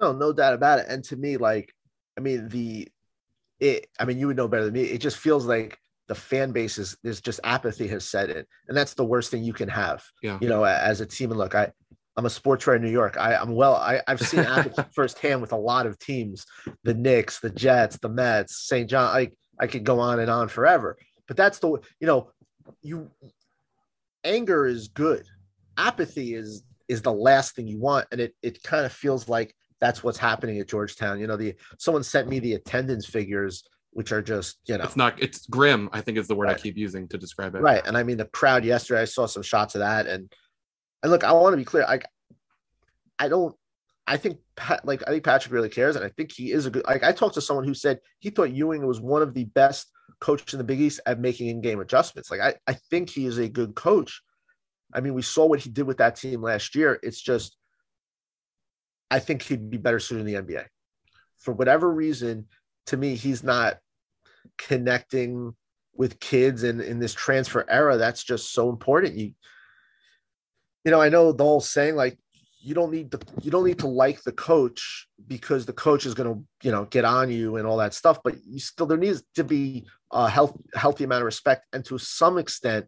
No, 0.00 0.12
no 0.12 0.32
doubt 0.32 0.54
about 0.54 0.80
it. 0.80 0.86
And 0.88 1.02
to 1.04 1.16
me, 1.16 1.36
like, 1.36 1.72
I 2.18 2.20
mean, 2.20 2.48
the, 2.48 2.88
it, 3.60 3.86
I 3.98 4.04
mean, 4.04 4.18
you 4.18 4.26
would 4.26 4.36
know 4.36 4.48
better 4.48 4.64
than 4.64 4.74
me. 4.74 4.82
It 4.82 4.98
just 4.98 5.16
feels 5.16 5.46
like 5.46 5.78
the 6.08 6.14
fan 6.14 6.52
base 6.52 6.78
is, 6.78 6.96
there's 7.02 7.20
just 7.20 7.40
apathy 7.44 7.88
has 7.88 8.04
set 8.04 8.28
in. 8.28 8.44
And 8.68 8.76
that's 8.76 8.94
the 8.94 9.04
worst 9.04 9.30
thing 9.30 9.44
you 9.44 9.52
can 9.52 9.68
have, 9.68 10.04
yeah. 10.22 10.38
you 10.40 10.48
know, 10.48 10.64
as 10.64 11.00
a 11.00 11.06
team. 11.06 11.30
And 11.30 11.38
look, 11.38 11.54
I, 11.54 11.70
I'm 12.16 12.26
a 12.26 12.30
sports 12.30 12.66
writer 12.66 12.76
in 12.76 12.82
New 12.82 12.90
York. 12.90 13.16
I, 13.18 13.34
am 13.34 13.54
well. 13.54 13.76
I, 13.76 14.02
I've 14.06 14.20
seen 14.20 14.40
apathy 14.40 14.82
firsthand 14.94 15.40
with 15.40 15.52
a 15.52 15.56
lot 15.56 15.86
of 15.86 15.98
teams: 15.98 16.44
the 16.84 16.92
Knicks, 16.92 17.40
the 17.40 17.48
Jets, 17.48 17.96
the 17.98 18.10
Mets, 18.10 18.66
St. 18.66 18.88
John. 18.88 19.16
I 19.16 19.30
I 19.58 19.66
could 19.66 19.84
go 19.84 19.98
on 20.00 20.20
and 20.20 20.30
on 20.30 20.48
forever. 20.48 20.98
But 21.32 21.38
that's 21.38 21.60
the 21.60 21.68
you 21.98 22.06
know, 22.06 22.28
you 22.82 23.10
anger 24.22 24.66
is 24.66 24.88
good. 24.88 25.24
Apathy 25.78 26.34
is 26.34 26.62
is 26.88 27.00
the 27.00 27.10
last 27.12 27.56
thing 27.56 27.66
you 27.66 27.80
want, 27.80 28.06
and 28.12 28.20
it 28.20 28.34
it 28.42 28.62
kind 28.62 28.84
of 28.84 28.92
feels 28.92 29.30
like 29.30 29.54
that's 29.80 30.04
what's 30.04 30.18
happening 30.18 30.58
at 30.58 30.68
Georgetown. 30.68 31.18
You 31.18 31.26
know, 31.26 31.38
the 31.38 31.54
someone 31.78 32.02
sent 32.02 32.28
me 32.28 32.38
the 32.38 32.52
attendance 32.52 33.06
figures, 33.06 33.64
which 33.92 34.12
are 34.12 34.20
just 34.20 34.58
you 34.66 34.76
know, 34.76 34.84
it's 34.84 34.94
not 34.94 35.22
it's 35.22 35.46
grim. 35.46 35.88
I 35.94 36.02
think 36.02 36.18
is 36.18 36.28
the 36.28 36.34
word 36.34 36.48
right. 36.48 36.56
I 36.58 36.60
keep 36.60 36.76
using 36.76 37.08
to 37.08 37.16
describe 37.16 37.54
it. 37.54 37.62
Right, 37.62 37.80
and 37.86 37.96
I 37.96 38.02
mean 38.02 38.18
the 38.18 38.26
crowd 38.26 38.62
yesterday. 38.62 39.00
I 39.00 39.06
saw 39.06 39.24
some 39.24 39.42
shots 39.42 39.74
of 39.74 39.78
that, 39.78 40.06
and 40.06 40.30
and 41.02 41.10
look, 41.10 41.24
I 41.24 41.32
want 41.32 41.54
to 41.54 41.56
be 41.56 41.64
clear. 41.64 41.84
I 41.84 42.00
I 43.18 43.28
don't. 43.28 43.56
I 44.06 44.18
think 44.18 44.36
like 44.84 45.02
I 45.06 45.12
think 45.12 45.24
Patrick 45.24 45.54
really 45.54 45.70
cares, 45.70 45.96
and 45.96 46.04
I 46.04 46.10
think 46.10 46.30
he 46.30 46.52
is 46.52 46.66
a 46.66 46.70
good. 46.70 46.84
Like 46.84 47.04
I 47.04 47.12
talked 47.12 47.36
to 47.36 47.40
someone 47.40 47.64
who 47.64 47.72
said 47.72 48.00
he 48.18 48.28
thought 48.28 48.52
Ewing 48.52 48.86
was 48.86 49.00
one 49.00 49.22
of 49.22 49.32
the 49.32 49.44
best 49.44 49.90
coach 50.22 50.54
in 50.54 50.58
the 50.58 50.64
Big 50.64 50.80
East 50.80 51.00
at 51.04 51.18
making 51.18 51.48
in-game 51.48 51.80
adjustments. 51.80 52.30
Like 52.30 52.40
I, 52.40 52.54
I 52.66 52.74
think 52.74 53.10
he 53.10 53.26
is 53.26 53.38
a 53.38 53.48
good 53.48 53.74
coach. 53.74 54.22
I 54.94 55.00
mean, 55.00 55.14
we 55.14 55.22
saw 55.22 55.46
what 55.46 55.58
he 55.58 55.68
did 55.68 55.82
with 55.82 55.98
that 55.98 56.16
team 56.16 56.40
last 56.40 56.74
year. 56.76 56.98
It's 57.02 57.20
just, 57.20 57.56
I 59.10 59.18
think 59.18 59.42
he'd 59.42 59.68
be 59.68 59.78
better 59.78 59.98
suited 59.98 60.26
in 60.26 60.44
the 60.46 60.54
NBA. 60.54 60.64
For 61.38 61.52
whatever 61.52 61.92
reason, 61.92 62.46
to 62.86 62.96
me, 62.96 63.16
he's 63.16 63.42
not 63.42 63.78
connecting 64.58 65.54
with 65.94 66.20
kids 66.20 66.62
and 66.62 66.80
in 66.80 67.00
this 67.00 67.14
transfer 67.14 67.64
era. 67.68 67.96
That's 67.96 68.22
just 68.22 68.52
so 68.52 68.70
important. 68.70 69.16
You, 69.16 69.32
you 70.84 70.90
know, 70.92 71.00
I 71.00 71.08
know 71.08 71.32
the 71.32 71.44
whole 71.44 71.60
saying 71.60 71.96
like 71.96 72.16
you 72.62 72.74
don't 72.74 72.92
need 72.92 73.10
to 73.10 73.18
you 73.42 73.50
don't 73.50 73.64
need 73.64 73.78
to 73.78 73.88
like 73.88 74.22
the 74.22 74.32
coach 74.32 75.08
because 75.26 75.66
the 75.66 75.72
coach 75.72 76.06
is 76.06 76.14
going 76.14 76.32
to 76.32 76.66
you 76.66 76.70
know 76.70 76.84
get 76.86 77.04
on 77.04 77.30
you 77.30 77.56
and 77.56 77.66
all 77.66 77.76
that 77.76 77.94
stuff 77.94 78.18
but 78.22 78.36
you 78.46 78.58
still 78.58 78.86
there 78.86 78.96
needs 78.96 79.22
to 79.34 79.44
be 79.44 79.84
a 80.12 80.28
health, 80.28 80.56
healthy 80.74 81.04
amount 81.04 81.22
of 81.22 81.26
respect 81.26 81.66
and 81.72 81.84
to 81.84 81.98
some 81.98 82.38
extent 82.38 82.86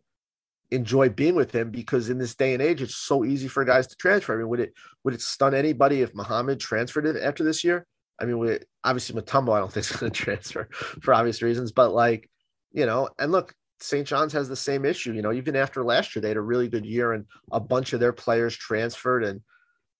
enjoy 0.70 1.08
being 1.08 1.34
with 1.34 1.52
him 1.52 1.70
because 1.70 2.08
in 2.08 2.18
this 2.18 2.34
day 2.34 2.54
and 2.54 2.62
age 2.62 2.82
it's 2.82 2.96
so 2.96 3.24
easy 3.24 3.48
for 3.48 3.64
guys 3.64 3.86
to 3.86 3.96
transfer 3.96 4.34
i 4.34 4.38
mean 4.38 4.48
would 4.48 4.60
it 4.60 4.72
would 5.02 5.14
it 5.14 5.20
stun 5.20 5.54
anybody 5.54 6.02
if 6.02 6.14
Mohammed 6.14 6.60
transferred 6.60 7.06
it 7.06 7.16
after 7.16 7.44
this 7.44 7.62
year 7.64 7.86
i 8.20 8.24
mean 8.24 8.38
would 8.38 8.64
obviously 8.84 9.20
Mutombo 9.20 9.52
i 9.52 9.58
don't 9.58 9.72
think 9.72 9.86
is 9.86 9.96
going 9.96 10.12
to 10.12 10.18
transfer 10.18 10.68
for 10.70 11.14
obvious 11.14 11.42
reasons 11.42 11.72
but 11.72 11.92
like 11.92 12.30
you 12.72 12.86
know 12.86 13.08
and 13.18 13.32
look 13.32 13.54
St. 13.80 14.06
John's 14.06 14.32
has 14.32 14.48
the 14.48 14.56
same 14.56 14.86
issue. 14.86 15.12
You 15.12 15.20
know, 15.20 15.32
even 15.32 15.56
after 15.56 15.84
last 15.84 16.14
year, 16.14 16.22
they 16.22 16.28
had 16.28 16.38
a 16.38 16.42
really 16.42 16.68
good 16.68 16.86
year 16.86 17.12
and 17.12 17.26
a 17.52 17.60
bunch 17.60 17.92
of 17.92 18.00
their 18.00 18.12
players 18.12 18.56
transferred. 18.56 19.24
And 19.24 19.42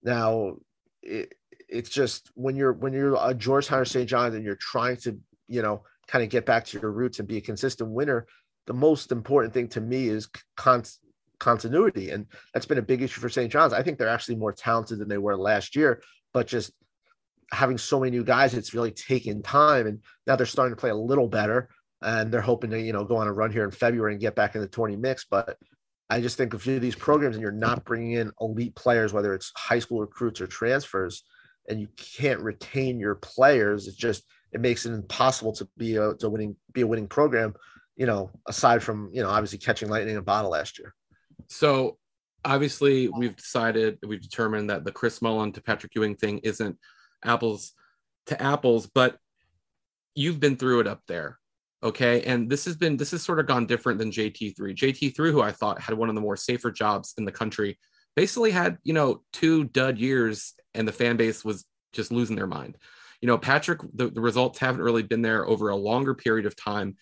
now 0.05 0.57
it, 1.03 1.35
it's 1.69 1.91
just 1.91 2.31
when 2.35 2.57
you're 2.57 2.73
when 2.73 2.93
you're 2.93 3.17
a 3.21 3.35
Georgetown 3.35 3.81
or 3.81 3.85
St. 3.85 4.09
John's 4.09 4.35
and 4.35 4.45
you're 4.45 4.57
trying 4.57 4.97
to, 4.99 5.19
you 5.49 5.63
know, 5.63 5.83
kind 6.07 6.23
of 6.23 6.31
get 6.31 6.47
back 6.47 6.67
to 6.67 6.79
your 6.79 6.93
roots 6.93 7.19
and 7.19 7.29
be 7.29 7.39
a 7.39 7.41
consistent 7.41 7.91
winner, 7.91 8.27
the 8.67 8.75
most 8.75 9.13
important 9.13 9.53
thing 9.55 9.69
to 9.69 9.81
me 9.81 10.09
is 10.09 10.29
con- 10.57 10.85
continuity. 11.39 12.11
And 12.11 12.27
that's 12.53 12.67
been 12.67 12.79
a 12.79 12.83
big 12.83 13.03
issue 13.03 13.21
for 13.21 13.29
St. 13.29 13.51
John's. 13.51 13.73
I 13.73 13.83
think 13.83 13.99
they're 13.99 14.09
actually 14.09 14.37
more 14.37 14.53
talented 14.53 14.99
than 14.99 15.09
they 15.09 15.19
were 15.19 15.37
last 15.37 15.77
year, 15.77 16.03
but 16.33 16.47
just 16.47 16.73
having 17.53 17.79
so 17.79 18.01
many 18.01 18.11
new 18.11 18.25
guys, 18.25 18.55
it's 18.55 18.75
really 18.75 18.91
taken 18.91 19.43
time. 19.43 19.87
And 19.87 20.01
now 20.27 20.37
they're 20.37 20.47
starting 20.47 20.75
to 20.75 20.81
play 20.81 20.91
a 20.91 20.97
little 20.97 21.29
better. 21.29 21.69
And 22.03 22.31
they're 22.31 22.43
hoping 22.43 22.71
to, 22.71 22.81
you 22.81 22.93
know, 22.93 23.05
go 23.05 23.17
on 23.17 23.29
a 23.29 23.33
run 23.33 23.51
here 23.51 23.65
in 23.65 23.71
February 23.71 24.13
and 24.13 24.21
get 24.21 24.35
back 24.35 24.55
in 24.55 24.61
the 24.61 24.69
20 24.69 24.97
mix. 24.97 25.25
But 25.25 25.57
I 26.11 26.21
just 26.21 26.37
think 26.37 26.55
if 26.55 26.67
you 26.67 26.75
do 26.75 26.81
these 26.81 26.95
programs 26.95 27.37
and 27.37 27.43
you're 27.43 27.53
not 27.53 27.85
bringing 27.85 28.13
in 28.13 28.33
elite 28.41 28.75
players, 28.75 29.13
whether 29.13 29.35
it's 29.35 29.53
high 29.57 29.79
school 29.79 30.01
recruits 30.01 30.41
or 30.41 30.47
transfers, 30.47 31.25
and 31.69 31.81
you 31.81 31.89
can't 31.97 32.41
retain 32.41 33.01
your 33.01 33.15
players, 33.15 33.89
it's 33.89 33.97
just 33.97 34.25
it 34.53 34.61
makes 34.61 34.87
it 34.87 34.93
impossible 34.93 35.53
to 35.53 35.69
be 35.77 35.97
a 35.97 36.15
to 36.15 36.29
winning 36.29 36.57
be 36.73 36.83
a 36.83 36.87
winning 36.87 37.09
program. 37.09 37.55
You 37.97 38.07
know, 38.07 38.31
aside 38.47 38.83
from 38.83 39.11
you 39.13 39.23
know 39.23 39.31
obviously 39.31 39.59
catching 39.59 39.89
lightning 39.89 40.15
in 40.15 40.19
a 40.19 40.23
bottle 40.23 40.51
last 40.51 40.79
year. 40.79 40.95
So 41.49 41.99
obviously 42.45 43.09
we've 43.09 43.37
decided 43.37 43.99
we've 44.07 44.21
determined 44.21 44.71
that 44.71 44.85
the 44.85 44.93
Chris 44.93 45.23
Mullin 45.23 45.53
to 45.53 45.63
Patrick 45.63 45.95
Ewing 45.95 46.17
thing 46.17 46.39
isn't 46.39 46.79
apples 47.25 47.73
to 48.27 48.41
apples, 48.41 48.87
but 48.87 49.19
you've 50.15 50.41
been 50.41 50.57
through 50.57 50.81
it 50.81 50.87
up 50.87 51.03
there. 51.09 51.39
Okay. 51.85 52.23
And 52.23 52.49
this 52.49 52.65
has 52.65 52.77
been, 52.77 52.97
this 52.97 53.11
has 53.11 53.23
sort 53.23 53.39
of 53.39 53.47
gone 53.47 53.67
different 53.67 53.99
than 53.99 54.11
JT3. 54.11 54.57
JT3, 54.57 55.31
who 55.31 55.43
I 55.43 55.53
thought 55.53 55.81
had 55.81 55.95
one 55.95 56.09
of 56.09 56.15
the 56.15 56.21
more 56.23 56.37
safer 56.37 56.71
jobs 56.71 57.13
in 57.19 57.27
the 57.27 57.33
country, 57.33 57.79
basically 58.17 58.51
had, 58.51 58.79
you 58.85 58.95
know, 58.95 59.23
two 59.35 59.65
dud 59.65 59.99
years 59.99 60.55
and 60.75 60.89
the 60.89 60.93
fan 60.93 61.17
base 61.17 61.45
was 61.45 61.67
just 61.93 62.11
losing 62.11 62.37
their 62.37 62.47
mind. 62.47 62.79
You 63.21 63.27
know, 63.27 63.37
Patrick, 63.37 63.81
the, 63.95 64.09
the 64.09 64.21
results 64.21 64.59
haven't 64.59 64.83
really 64.83 65.03
been 65.03 65.23
there 65.23 65.47
over 65.47 65.69
a 65.69 65.77
longer 65.77 66.15
period 66.15 66.47
of 66.47 66.57
time. 66.57 66.97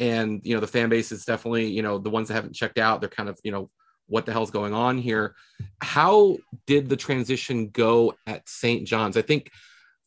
And, 0.00 0.40
you 0.44 0.54
know, 0.54 0.60
the 0.60 0.66
fan 0.66 0.88
base 0.88 1.12
is 1.12 1.24
definitely, 1.24 1.68
you 1.68 1.82
know, 1.82 1.98
the 1.98 2.10
ones 2.10 2.28
that 2.28 2.34
haven't 2.34 2.56
checked 2.56 2.78
out, 2.78 3.00
they're 3.00 3.08
kind 3.08 3.28
of, 3.28 3.38
you 3.44 3.52
know, 3.52 3.70
what 4.06 4.26
the 4.26 4.32
hell's 4.32 4.50
going 4.50 4.74
on 4.74 4.98
here? 4.98 5.34
How 5.80 6.36
did 6.66 6.88
the 6.88 6.96
transition 6.96 7.68
go 7.68 8.14
at 8.26 8.48
St. 8.48 8.86
John's? 8.86 9.16
I 9.16 9.22
think 9.22 9.50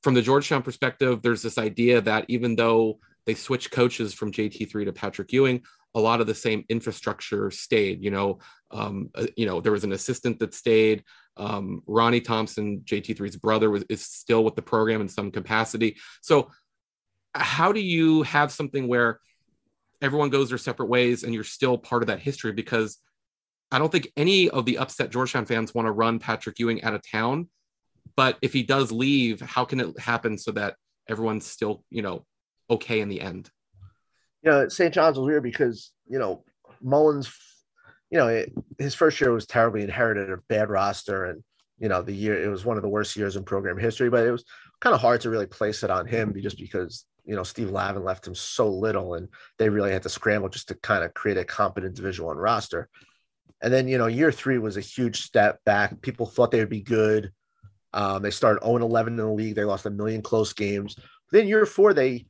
from 0.03 0.13
the 0.13 0.22
Georgetown 0.22 0.62
perspective, 0.62 1.22
there's 1.22 1.41
this 1.41 1.57
idea 1.57 2.01
that 2.01 2.25
even 2.27 2.55
though 2.55 3.00
they 3.27 3.36
switched 3.36 3.72
coaches 3.72 4.13
from 4.13 4.31
JT3 4.31 4.86
to 4.86 4.93
Patrick 4.93 5.31
Ewing. 5.34 5.62
A 5.93 6.00
lot 6.00 6.22
of 6.22 6.27
the 6.27 6.34
same 6.34 6.63
infrastructure 6.69 7.51
stayed. 7.51 8.01
You 8.01 8.10
know, 8.10 8.39
um, 8.72 9.10
uh, 9.13 9.27
you 9.36 9.46
know 9.46 9.62
there 9.62 9.74
was 9.74 9.84
an 9.84 9.91
assistant 9.91 10.39
that 10.39 10.53
stayed. 10.53 11.03
Um, 11.36 11.84
Ronnie 11.86 12.22
Thompson, 12.22 12.79
JT3's 12.86 13.36
brother, 13.36 13.69
was 13.69 13.84
is 13.89 14.03
still 14.03 14.43
with 14.43 14.55
the 14.55 14.62
program 14.62 15.01
in 15.01 15.10
some 15.10 15.29
capacity. 15.29 15.98
So, 16.22 16.50
how 17.36 17.72
do 17.72 17.81
you 17.81 18.24
have 18.24 18.51
something 18.51 18.88
where 18.88 19.19
everyone 20.01 20.29
goes 20.29 20.50
their 20.50 20.57
separate 20.57 20.88
ways 20.88 21.24
and 21.24 21.34
you're 21.34 21.43
still 21.43 21.77
part 21.77 22.01
of 22.01 22.07
that 22.07 22.19
history? 22.19 22.53
Because 22.53 22.98
I 23.72 23.79
don't 23.79 23.91
think 23.91 24.12
any 24.15 24.50
of 24.50 24.65
the 24.65 24.77
upset 24.77 25.12
Georgetown 25.12 25.46
fans 25.46 25.75
want 25.75 25.88
to 25.88 25.91
run 25.91 26.19
Patrick 26.19 26.57
Ewing 26.60 26.81
out 26.84 26.93
of 26.93 27.01
town. 27.10 27.50
But 28.15 28.38
if 28.41 28.53
he 28.53 28.63
does 28.63 28.91
leave, 28.91 29.41
how 29.41 29.65
can 29.65 29.81
it 29.81 30.00
happen 30.00 30.38
so 30.38 30.51
that 30.53 30.75
everyone's 31.10 31.46
still, 31.46 31.84
you 31.89 32.01
know, 32.01 32.25
okay 32.69 33.00
in 33.00 33.09
the 33.09 33.21
end. 33.21 33.50
you 34.43 34.51
know, 34.51 34.67
St. 34.67 34.93
John's 34.93 35.17
was 35.17 35.25
weird 35.25 35.43
because, 35.43 35.91
you 36.07 36.19
know, 36.19 36.43
Mullins, 36.81 37.33
you 38.09 38.17
know, 38.17 38.27
it, 38.27 38.53
his 38.77 38.95
first 38.95 39.19
year 39.19 39.31
was 39.31 39.45
terribly 39.45 39.83
inherited 39.83 40.29
a 40.31 40.38
bad 40.50 40.69
roster. 40.69 41.25
And, 41.25 41.43
you 41.79 41.89
know, 41.89 42.01
the 42.01 42.13
year, 42.13 42.41
it 42.41 42.47
was 42.47 42.65
one 42.65 42.77
of 42.77 42.83
the 42.83 42.89
worst 42.89 43.15
years 43.15 43.36
in 43.36 43.43
program 43.43 43.77
history, 43.77 44.09
but 44.09 44.25
it 44.25 44.31
was 44.31 44.45
kind 44.79 44.93
of 44.93 45.01
hard 45.01 45.21
to 45.21 45.29
really 45.29 45.47
place 45.47 45.83
it 45.83 45.89
on 45.89 46.05
him 46.05 46.33
just 46.41 46.57
because, 46.57 47.05
you 47.25 47.36
know, 47.36 47.43
Steve 47.43 47.71
Lavin 47.71 48.03
left 48.03 48.25
him 48.27 48.36
so 48.36 48.69
little 48.69 49.15
and 49.15 49.27
they 49.57 49.69
really 49.69 49.91
had 49.91 50.03
to 50.03 50.09
scramble 50.09 50.50
just 50.50 50.69
to 50.69 50.75
kind 50.75 51.03
of 51.03 51.13
create 51.13 51.38
a 51.38 51.43
competent 51.43 51.95
Division 51.95 52.25
One 52.25 52.38
roster. 52.38 52.89
And 53.62 53.74
then, 53.74 53.88
you 53.88 53.97
know, 53.97 54.07
year 54.07 54.31
three 54.31 54.59
was 54.59 54.77
a 54.77 54.81
huge 54.81 55.24
step 55.24 55.63
back. 55.65 56.01
People 56.01 56.27
thought 56.27 56.51
they 56.51 56.59
would 56.59 56.69
be 56.69 56.81
good. 56.81 57.31
Um, 57.91 58.21
they 58.21 58.31
started 58.31 58.63
0 58.63 58.77
11 58.77 59.13
in 59.13 59.17
the 59.17 59.31
league. 59.31 59.55
They 59.55 59.63
lost 59.63 59.86
a 59.88 59.89
million 59.89 60.21
close 60.21 60.53
games. 60.53 60.95
Then 61.31 61.47
year 61.47 61.65
four, 61.65 61.93
they 61.93 62.27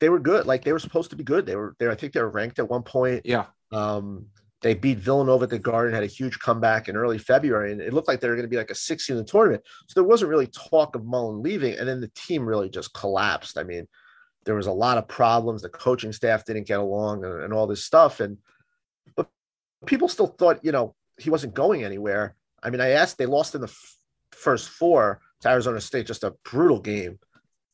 they 0.00 0.08
were 0.08 0.18
good. 0.18 0.46
Like 0.46 0.64
they 0.64 0.72
were 0.72 0.78
supposed 0.78 1.10
to 1.10 1.16
be 1.16 1.24
good. 1.24 1.46
They 1.46 1.56
were 1.56 1.76
there. 1.78 1.90
I 1.90 1.94
think 1.94 2.12
they 2.12 2.22
were 2.22 2.30
ranked 2.30 2.58
at 2.58 2.68
one 2.68 2.82
point. 2.82 3.24
Yeah. 3.24 3.46
Um, 3.70 4.26
they 4.62 4.74
beat 4.74 4.98
Villanova 4.98 5.44
at 5.44 5.50
the 5.50 5.58
Garden, 5.58 5.94
had 5.94 6.02
a 6.02 6.06
huge 6.06 6.38
comeback 6.38 6.88
in 6.88 6.96
early 6.96 7.16
February, 7.16 7.72
and 7.72 7.80
it 7.80 7.94
looked 7.94 8.08
like 8.08 8.20
they 8.20 8.28
were 8.28 8.34
going 8.34 8.44
to 8.44 8.50
be 8.50 8.56
like 8.56 8.70
a 8.70 8.74
six 8.74 9.08
in 9.08 9.16
the 9.16 9.24
tournament. 9.24 9.62
So 9.88 10.00
there 10.00 10.08
wasn't 10.08 10.30
really 10.30 10.48
talk 10.48 10.94
of 10.94 11.04
Mullin 11.04 11.42
leaving, 11.42 11.78
and 11.78 11.88
then 11.88 12.00
the 12.00 12.10
team 12.14 12.44
really 12.44 12.68
just 12.68 12.92
collapsed. 12.92 13.56
I 13.56 13.62
mean, 13.62 13.86
there 14.44 14.54
was 14.54 14.66
a 14.66 14.72
lot 14.72 14.98
of 14.98 15.08
problems. 15.08 15.62
The 15.62 15.70
coaching 15.70 16.12
staff 16.12 16.44
didn't 16.44 16.66
get 16.66 16.80
along, 16.80 17.24
and, 17.24 17.42
and 17.42 17.52
all 17.54 17.66
this 17.66 17.84
stuff. 17.84 18.20
And 18.20 18.38
but 19.16 19.28
people 19.86 20.08
still 20.08 20.26
thought, 20.26 20.62
you 20.62 20.72
know, 20.72 20.94
he 21.18 21.30
wasn't 21.30 21.54
going 21.54 21.84
anywhere. 21.84 22.34
I 22.62 22.68
mean, 22.68 22.82
I 22.82 22.90
asked. 22.90 23.16
They 23.16 23.26
lost 23.26 23.54
in 23.54 23.62
the 23.62 23.68
f- 23.68 23.96
first 24.32 24.68
four 24.68 25.20
to 25.40 25.48
Arizona 25.48 25.80
State, 25.80 26.06
just 26.06 26.24
a 26.24 26.34
brutal 26.44 26.80
game 26.80 27.18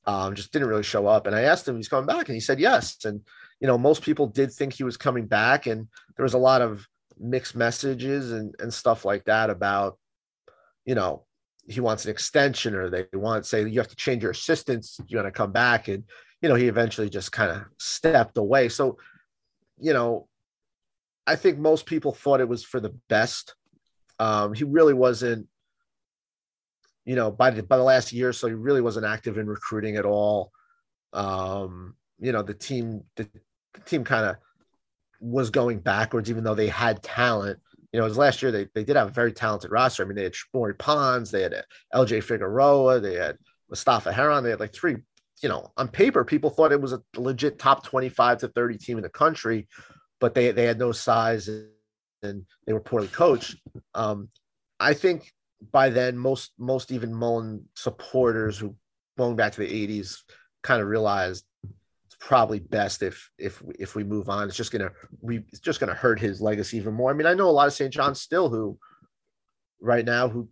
um, 0.07 0.35
just 0.35 0.53
didn't 0.53 0.69
really 0.69 0.83
show 0.83 1.07
up. 1.07 1.27
And 1.27 1.35
I 1.35 1.43
asked 1.43 1.67
him, 1.67 1.77
he's 1.77 1.89
coming 1.89 2.07
back, 2.07 2.29
and 2.29 2.35
he 2.35 2.41
said 2.41 2.61
yes. 2.61 3.05
And 3.05 3.21
you 3.61 3.67
know, 3.67 3.79
most 3.79 4.03
people 4.03 4.27
did 4.27 4.53
think 4.53 4.73
he 4.73 4.85
was 4.85 4.97
coming 4.97 5.27
back, 5.27 5.67
and 5.67 5.89
there 6.17 6.25
was 6.25 6.35
a 6.35 6.39
lot 6.39 6.63
of 6.63 6.87
mixed 7.19 7.57
messages 7.57 8.33
and 8.33 8.55
and 8.59 8.73
stuff 8.73 9.05
like 9.05 9.25
that 9.25 9.51
about, 9.51 9.99
you 10.85 10.95
know, 10.95 11.25
he 11.69 11.81
wants 11.81 12.05
an 12.05 12.11
extension 12.11 12.75
or 12.75 12.91
they 12.91 13.07
want 13.15 13.43
to 13.43 13.49
say 13.49 13.67
you 13.67 13.81
have 13.81 13.89
to 13.89 13.97
change 13.97 14.23
your 14.23 14.33
assistants, 14.33 15.01
you're 15.09 15.21
gonna 15.21 15.33
come 15.33 15.53
back, 15.53 15.89
and 15.89 16.05
you 16.43 16.49
know, 16.49 16.55
he 16.55 16.69
eventually 16.69 17.09
just 17.09 17.33
kind 17.33 17.51
of 17.51 17.65
stepped 17.79 18.37
away. 18.37 18.69
So, 18.69 18.99
you 19.79 19.93
know, 19.93 20.29
I 21.27 21.37
think 21.37 21.59
most 21.59 21.87
people 21.87 22.13
thought 22.13 22.41
it 22.41 22.49
was 22.49 22.63
for 22.63 22.79
the 22.79 22.95
best. 23.09 23.55
Um, 24.19 24.55
he 24.55 24.65
really 24.65 24.95
wasn't 24.95 25.49
you 27.07 27.15
know, 27.15 27.31
by 27.31 27.51
the 27.51 27.63
by 27.63 27.77
the 27.77 27.83
last 27.83 28.13
year, 28.13 28.33
so 28.33 28.49
he 28.49 28.53
really 28.53 28.81
wasn't 28.83 29.07
active 29.07 29.39
in 29.39 29.47
recruiting 29.47 29.97
at 29.97 30.05
all. 30.05 30.51
Um, 31.13 31.95
you 32.19 32.33
know, 32.33 32.43
the 32.43 32.53
team 32.53 33.05
the, 33.15 33.29
the 33.73 33.81
team 33.87 34.05
kind 34.05 34.27
of 34.27 34.37
was 35.21 35.51
going 35.51 35.79
backwards, 35.79 36.29
even 36.29 36.45
though 36.45 36.57
they 36.57 36.67
had 36.67 37.03
talent. 37.03 37.61
You 37.93 38.01
know, 38.01 38.07
as 38.07 38.19
last 38.19 38.43
year 38.43 38.51
they, 38.51 38.67
they 38.75 38.85
did 38.85 38.97
have 38.97 39.09
a 39.09 39.13
very 39.13 39.33
talented 39.33 39.71
roster. 39.71 40.03
I 40.03 40.07
mean, 40.07 40.17
they 40.17 40.25
had 40.25 40.35
Maury 40.53 40.75
Ponds, 40.75 41.31
they 41.31 41.43
had 41.43 41.65
LJ 41.95 42.25
Figueroa, 42.25 43.01
they 43.01 43.15
had 43.15 43.39
Mustapha 43.71 44.13
Heron, 44.13 44.45
they 44.45 44.51
had 44.51 44.61
like 44.61 44.75
three, 44.75 44.97
you 45.41 45.49
know, 45.49 45.73
on 45.77 45.89
paper, 45.89 46.25
people 46.25 46.51
thought 46.51 46.73
it 46.73 46.81
was 46.81 46.93
a 46.93 47.01
legit 47.17 47.59
top 47.59 47.85
25 47.85 48.39
to 48.39 48.49
30 48.49 48.79
team 48.79 48.99
in 48.99 49.03
the 49.03 49.09
country, 49.09 49.69
but 50.21 50.35
they 50.35 50.51
they 50.51 50.65
had 50.65 50.79
no 50.79 50.91
size 50.91 51.49
and 52.23 52.45
they 52.67 52.73
were 52.73 52.81
poorly 52.81 53.09
coached. 53.09 53.57
Um, 53.95 54.29
I 54.81 54.93
think 54.93 55.33
by 55.73 55.89
then 55.91 56.17
most 56.17 56.53
most 56.59 56.93
even 56.93 57.15
Mullin 57.15 57.65
supporters 57.75 58.59
who 58.59 58.75
going 59.17 59.37
back 59.37 59.53
to 59.53 59.61
the 59.61 59.87
80s 59.89 60.19
kind 60.63 60.83
of 60.83 60.89
realized 60.89 61.45
it's 62.07 62.17
probably 62.21 62.59
best 62.59 63.03
if 63.03 63.31
if 63.39 63.63
if 63.79 63.95
we 63.95 64.05
move 64.05 64.29
on. 64.29 64.49
It's 64.49 64.57
just 64.57 64.73
gonna 64.73 64.91
we 65.21 65.39
it's 65.49 65.61
just 65.61 65.81
gonna 65.81 65.95
hurt 65.95 66.21
his 66.21 66.41
legacy 66.41 66.77
even 66.77 66.95
more. 66.95 67.11
I 67.11 67.15
mean, 67.15 67.27
I 67.27 67.35
know 67.35 67.49
a 67.49 67.51
lot 67.51 67.67
of 67.67 67.73
St. 67.73 67.93
John's 67.93 68.21
still 68.21 68.49
who 68.49 68.79
right 69.81 70.05
now 70.05 70.29
who 70.29 70.49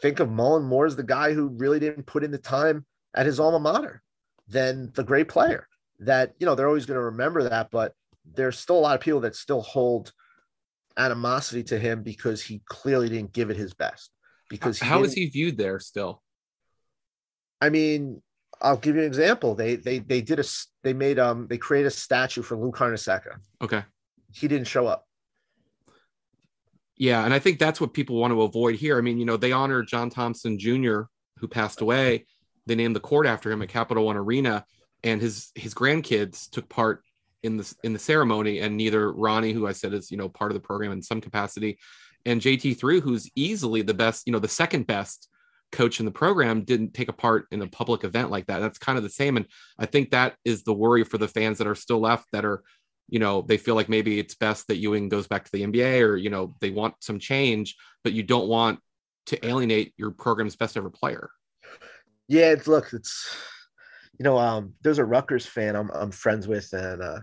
think 0.00 0.20
of 0.20 0.30
Mullin 0.30 0.64
more 0.64 0.86
as 0.86 0.96
the 0.96 1.02
guy 1.02 1.32
who 1.32 1.48
really 1.48 1.80
didn't 1.80 2.06
put 2.06 2.24
in 2.24 2.30
the 2.30 2.38
time 2.38 2.86
at 3.14 3.26
his 3.26 3.40
alma 3.40 3.58
mater 3.58 4.02
than 4.48 4.92
the 4.94 5.04
great 5.04 5.28
player. 5.28 5.66
That 6.00 6.34
you 6.38 6.46
know 6.46 6.54
they're 6.54 6.68
always 6.68 6.86
going 6.86 6.98
to 6.98 7.04
remember 7.06 7.48
that, 7.48 7.70
but 7.70 7.92
there's 8.24 8.58
still 8.58 8.78
a 8.78 8.80
lot 8.80 8.94
of 8.94 9.00
people 9.00 9.20
that 9.20 9.34
still 9.34 9.62
hold 9.62 10.12
animosity 10.96 11.62
to 11.62 11.78
him 11.78 12.02
because 12.02 12.42
he 12.42 12.62
clearly 12.66 13.08
didn't 13.08 13.32
give 13.32 13.50
it 13.50 13.56
his 13.56 13.74
best 13.74 14.10
because 14.48 14.78
how 14.78 15.02
is 15.02 15.12
he 15.12 15.26
viewed 15.26 15.56
there 15.56 15.80
still? 15.80 16.22
I 17.60 17.70
mean, 17.70 18.22
I'll 18.60 18.76
give 18.76 18.94
you 18.94 19.02
an 19.02 19.06
example. 19.06 19.54
They 19.54 19.76
they 19.76 19.98
they 19.98 20.20
did 20.20 20.40
a 20.40 20.44
they 20.82 20.92
made 20.92 21.18
um 21.18 21.46
they 21.48 21.58
created 21.58 21.88
a 21.88 21.90
statue 21.90 22.42
for 22.42 22.56
Lou 22.56 22.72
Carnesecca. 22.72 23.38
Okay. 23.62 23.84
He 24.32 24.48
didn't 24.48 24.66
show 24.66 24.86
up. 24.86 25.04
Yeah, 26.96 27.24
and 27.24 27.32
I 27.32 27.38
think 27.38 27.58
that's 27.58 27.80
what 27.80 27.94
people 27.94 28.16
want 28.16 28.32
to 28.32 28.42
avoid 28.42 28.74
here. 28.74 28.98
I 28.98 29.00
mean, 29.00 29.18
you 29.18 29.24
know, 29.24 29.36
they 29.36 29.52
honored 29.52 29.86
John 29.86 30.10
Thompson 30.10 30.58
Jr., 30.58 31.02
who 31.36 31.46
passed 31.46 31.80
away. 31.80 32.26
They 32.66 32.74
named 32.74 32.96
the 32.96 33.00
court 33.00 33.26
after 33.26 33.52
him 33.52 33.62
at 33.62 33.68
Capital 33.68 34.04
One 34.04 34.16
Arena, 34.16 34.64
and 35.04 35.20
his 35.20 35.50
his 35.54 35.74
grandkids 35.74 36.50
took 36.50 36.68
part 36.68 37.02
in 37.44 37.56
the 37.56 37.74
in 37.84 37.92
the 37.92 37.98
ceremony. 38.00 38.58
And 38.58 38.76
neither 38.76 39.12
Ronnie, 39.12 39.52
who 39.52 39.66
I 39.66 39.72
said 39.72 39.94
is 39.94 40.10
you 40.10 40.16
know 40.16 40.28
part 40.28 40.50
of 40.50 40.54
the 40.54 40.66
program 40.66 40.90
in 40.90 41.00
some 41.00 41.20
capacity, 41.20 41.78
and 42.24 42.40
JT3, 42.40 43.00
who's 43.00 43.30
easily 43.34 43.82
the 43.82 43.94
best, 43.94 44.26
you 44.26 44.32
know, 44.32 44.38
the 44.38 44.48
second 44.48 44.86
best 44.86 45.28
coach 45.72 46.00
in 46.00 46.06
the 46.06 46.12
program, 46.12 46.62
didn't 46.62 46.94
take 46.94 47.08
a 47.08 47.12
part 47.12 47.46
in 47.50 47.62
a 47.62 47.66
public 47.66 48.04
event 48.04 48.30
like 48.30 48.46
that. 48.46 48.60
That's 48.60 48.78
kind 48.78 48.96
of 48.96 49.04
the 49.04 49.10
same. 49.10 49.36
And 49.36 49.46
I 49.78 49.86
think 49.86 50.10
that 50.10 50.36
is 50.44 50.62
the 50.62 50.74
worry 50.74 51.04
for 51.04 51.18
the 51.18 51.28
fans 51.28 51.58
that 51.58 51.66
are 51.66 51.74
still 51.74 52.00
left 52.00 52.26
that 52.32 52.44
are, 52.44 52.62
you 53.08 53.18
know, 53.18 53.42
they 53.42 53.56
feel 53.56 53.74
like 53.74 53.88
maybe 53.88 54.18
it's 54.18 54.34
best 54.34 54.66
that 54.68 54.76
Ewing 54.76 55.08
goes 55.08 55.26
back 55.26 55.44
to 55.44 55.52
the 55.52 55.62
NBA 55.62 56.02
or, 56.02 56.16
you 56.16 56.30
know, 56.30 56.54
they 56.60 56.70
want 56.70 56.94
some 57.00 57.18
change, 57.18 57.76
but 58.04 58.12
you 58.12 58.22
don't 58.22 58.48
want 58.48 58.80
to 59.26 59.46
alienate 59.46 59.92
your 59.96 60.10
program's 60.10 60.56
best 60.56 60.76
ever 60.76 60.90
player. 60.90 61.30
Yeah, 62.28 62.50
it's 62.52 62.66
look, 62.66 62.92
it's 62.92 63.34
you 64.18 64.24
know, 64.24 64.36
um, 64.36 64.74
there's 64.82 64.98
a 64.98 65.04
Rutgers 65.04 65.46
fan 65.46 65.76
I'm 65.76 65.90
I'm 65.90 66.10
friends 66.10 66.48
with, 66.48 66.72
and 66.72 67.02
uh, 67.02 67.20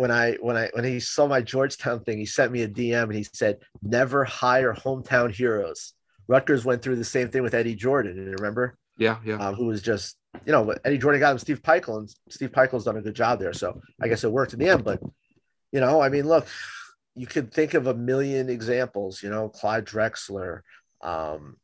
when 0.00 0.10
I 0.10 0.32
when 0.40 0.56
I 0.56 0.70
when 0.72 0.84
he 0.84 0.98
saw 0.98 1.26
my 1.26 1.42
Georgetown 1.42 2.00
thing, 2.00 2.16
he 2.16 2.24
sent 2.24 2.52
me 2.52 2.62
a 2.62 2.68
DM 2.68 3.02
and 3.02 3.14
he 3.14 3.26
said, 3.34 3.58
"Never 3.82 4.24
hire 4.24 4.72
hometown 4.72 5.30
heroes." 5.30 5.92
Rutgers 6.26 6.64
went 6.64 6.80
through 6.80 6.96
the 6.96 7.04
same 7.04 7.28
thing 7.28 7.42
with 7.42 7.52
Eddie 7.52 7.74
Jordan. 7.74 8.16
You 8.16 8.32
remember? 8.32 8.78
Yeah, 8.96 9.18
yeah. 9.26 9.34
Um, 9.34 9.56
who 9.56 9.66
was 9.66 9.82
just 9.82 10.16
you 10.46 10.52
know 10.52 10.74
Eddie 10.86 10.96
Jordan 10.96 11.20
got 11.20 11.32
him 11.32 11.38
Steve 11.38 11.60
Pikiell, 11.60 11.98
and 11.98 12.14
Steve 12.30 12.50
Pikiell's 12.50 12.84
done 12.84 12.96
a 12.96 13.02
good 13.02 13.14
job 13.14 13.40
there. 13.40 13.52
So 13.52 13.78
I 14.00 14.08
guess 14.08 14.24
it 14.24 14.32
worked 14.32 14.54
in 14.54 14.58
the 14.58 14.70
end. 14.70 14.84
But 14.84 15.02
you 15.70 15.80
know, 15.80 16.00
I 16.00 16.08
mean, 16.08 16.26
look, 16.26 16.46
you 17.14 17.26
could 17.26 17.52
think 17.52 17.74
of 17.74 17.86
a 17.86 17.92
million 17.92 18.48
examples. 18.48 19.22
You 19.22 19.28
know, 19.28 19.50
Clyde 19.50 19.84
Drexler. 19.84 20.62
Um, 21.02 21.58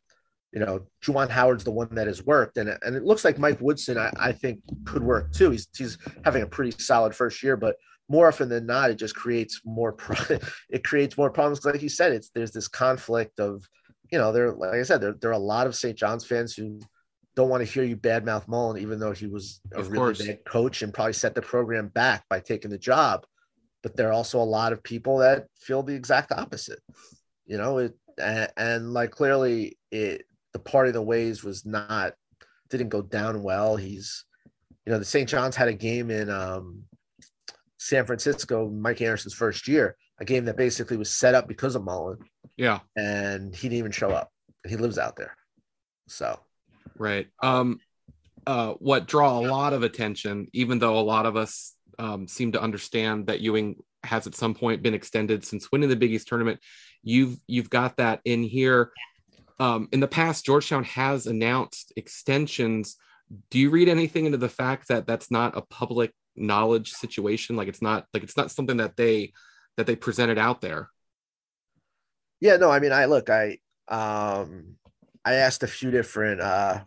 you 0.53 0.61
know, 0.61 0.87
Juwan 1.03 1.31
Howard's 1.31 1.65
the 1.65 1.71
one 1.71 1.95
that 1.95 2.07
has 2.07 2.23
worked, 2.23 2.59
and 2.59 2.69
and 2.83 2.97
it 2.97 3.05
looks 3.05 3.25
like 3.25 3.39
Mike 3.39 3.63
Woodson, 3.63 3.97
I, 3.97 4.13
I 4.21 4.33
think, 4.33 4.61
could 4.85 5.03
work 5.03 5.33
too. 5.33 5.53
He's 5.53 5.69
he's 5.75 5.97
having 6.23 6.43
a 6.43 6.47
pretty 6.47 6.73
solid 6.79 7.15
first 7.15 7.43
year, 7.43 7.57
but 7.57 7.77
more 8.09 8.29
often 8.29 8.49
than 8.49 8.67
not, 8.67 8.91
it 8.91 8.97
just 8.97 9.15
creates 9.15 9.61
more. 9.65 9.93
Pro- 9.93 10.39
it 10.71 10.85
creates 10.85 11.17
more 11.17 11.31
problems. 11.31 11.65
Like 11.65 11.83
you 11.83 11.89
said, 11.89 12.13
it's 12.13 12.31
there's 12.31 12.53
this 12.53 12.69
conflict 12.69 13.41
of, 13.41 13.69
you 14.11 14.19
know, 14.19 14.33
there. 14.33 14.53
Like 14.53 14.75
I 14.75 14.83
said, 14.83 15.01
there 15.01 15.15
there 15.21 15.31
are 15.31 15.35
a 15.35 15.39
lot 15.39 15.67
of 15.67 15.75
St. 15.75 15.97
John's 15.97 16.25
fans 16.25 16.55
who 16.55 16.81
don't 17.35 17.51
want 17.51 17.65
to 17.65 17.71
hear 17.71 17.85
you 17.85 17.97
badmouth 17.97 18.49
Mullin, 18.49 18.81
even 18.81 18.99
though 18.99 19.13
he 19.13 19.27
was 19.27 19.61
a 19.75 19.81
of 19.81 19.89
really 19.89 19.99
course. 19.99 20.27
bad 20.27 20.45
coach 20.45 20.83
and 20.83 20.95
probably 20.95 21.13
set 21.13 21.35
the 21.35 21.43
program 21.43 21.89
back 21.89 22.25
by 22.31 22.41
taking 22.41 22.71
the 22.71 22.79
job. 22.79 23.27
But 23.83 23.97
there 23.97 24.09
are 24.09 24.13
also 24.13 24.41
a 24.41 24.43
lot 24.43 24.73
of 24.73 24.83
people 24.83 25.19
that 25.19 25.47
feel 25.61 25.83
the 25.83 25.95
exact 25.95 26.33
opposite. 26.33 26.81
You 27.45 27.59
know, 27.59 27.79
it 27.79 27.95
and, 28.19 28.51
and 28.57 28.93
like 28.95 29.11
clearly 29.11 29.79
it 29.91 30.25
the 30.53 30.59
party 30.59 30.89
of 30.89 30.95
the 30.95 31.03
ways 31.03 31.45
was 31.45 31.67
not 31.67 32.15
didn't 32.71 32.89
go 32.89 33.03
down 33.03 33.43
well. 33.43 33.77
He's 33.77 34.25
you 34.87 34.93
know 34.93 34.99
the 34.99 35.05
St. 35.05 35.29
John's 35.29 35.57
had 35.57 35.69
a 35.69 35.75
game 35.75 36.11
in 36.11 36.31
um 36.31 36.85
San 37.87 38.05
Francisco, 38.05 38.69
Mike 38.69 39.01
Anderson's 39.01 39.35
first 39.35 39.69
year, 39.69 39.97
a 40.19 40.25
game 40.25 40.45
that 40.47 40.57
basically 40.57 40.97
was 40.97 41.15
set 41.15 41.35
up 41.35 41.47
because 41.47 41.77
of 41.77 41.85
Mullin. 41.85 42.19
Yeah. 42.57 42.81
And 42.97 43.55
he 43.55 43.69
didn't 43.69 43.79
even 43.79 43.93
show 43.93 44.11
up. 44.11 44.31
He 44.67 44.77
lives 44.77 44.99
out 44.99 45.17
there. 45.17 45.37
So 46.09 46.41
right. 46.99 47.29
Um 47.43 47.79
uh 48.47 48.75
what 48.75 49.07
draw 49.07 49.39
a 49.39 49.47
lot 49.47 49.73
of 49.73 49.83
attention, 49.83 50.49
even 50.53 50.79
though 50.79 50.99
a 50.99 51.01
lot 51.01 51.27
of 51.27 51.37
us 51.37 51.75
um, 51.99 52.29
seem 52.29 52.53
to 52.53 52.61
understand 52.61 53.29
that 53.29 53.41
Ewing 53.41 53.77
has 54.05 54.27
at 54.27 54.35
some 54.35 54.55
point 54.55 54.83
been 54.83 54.95
extended 54.95 55.45
since 55.45 55.71
winning 55.73 55.89
the 55.89 55.97
Big 55.97 56.13
East 56.13 56.29
tournament. 56.29 56.61
You've 57.03 57.39
you've 57.47 57.71
got 57.71 57.97
that 57.99 58.21
in 58.25 58.43
here. 58.43 58.93
Um, 59.59 59.89
in 59.93 60.01
the 60.01 60.09
past, 60.09 60.45
Georgetown 60.45 60.85
has 60.85 61.27
announced 61.27 61.93
extensions. 61.97 62.97
Do 63.51 63.59
you 63.59 63.71
read 63.71 63.89
anything 63.89 64.27
into 64.27 64.39
the 64.39 64.49
fact 64.49 64.89
that 64.89 65.07
that's 65.07 65.31
not 65.31 65.57
a 65.57 65.63
public 65.63 66.13
knowledge 66.37 66.93
situation 66.93 67.57
like 67.57 67.69
it's 67.69 67.83
not 67.83 68.07
like 68.13 68.23
it's 68.23 68.37
not 68.37 68.51
something 68.51 68.79
that 68.79 68.97
they 68.97 69.33
that 69.77 69.87
they 69.87 69.97
presented 69.97 70.39
out 70.39 70.61
there 70.61 70.91
yeah 72.41 72.57
no 72.57 72.71
i 72.71 72.79
mean 72.79 72.93
i 72.93 73.05
look 73.05 73.31
i 73.31 73.59
um 73.89 74.77
i 75.25 75.35
asked 75.35 75.63
a 75.63 75.69
few 75.69 75.91
different 75.91 76.41
uh 76.41 76.81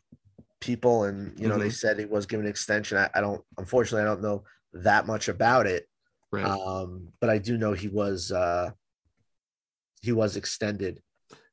people 0.59 1.03
and 1.03 1.39
you 1.39 1.47
know 1.47 1.55
mm-hmm. 1.55 1.63
they 1.63 1.69
said 1.69 1.99
it 1.99 2.09
was 2.09 2.25
given 2.25 2.45
an 2.45 2.49
extension 2.49 2.97
I, 2.97 3.09
I, 3.15 3.21
don't 3.21 3.41
unfortunately 3.57 4.01
i 4.01 4.05
don't 4.05 4.21
know 4.21 4.43
that 4.73 5.07
much 5.07 5.27
about 5.27 5.67
it. 5.67 5.87
Right. 6.31 6.45
Um, 6.45 7.09
but 7.19 7.29
I 7.29 7.37
do 7.37 7.57
know 7.57 7.73
he 7.73 7.87
was 7.87 8.31
uh, 8.31 8.71
he 10.01 10.11
was 10.11 10.35
extended. 10.35 11.01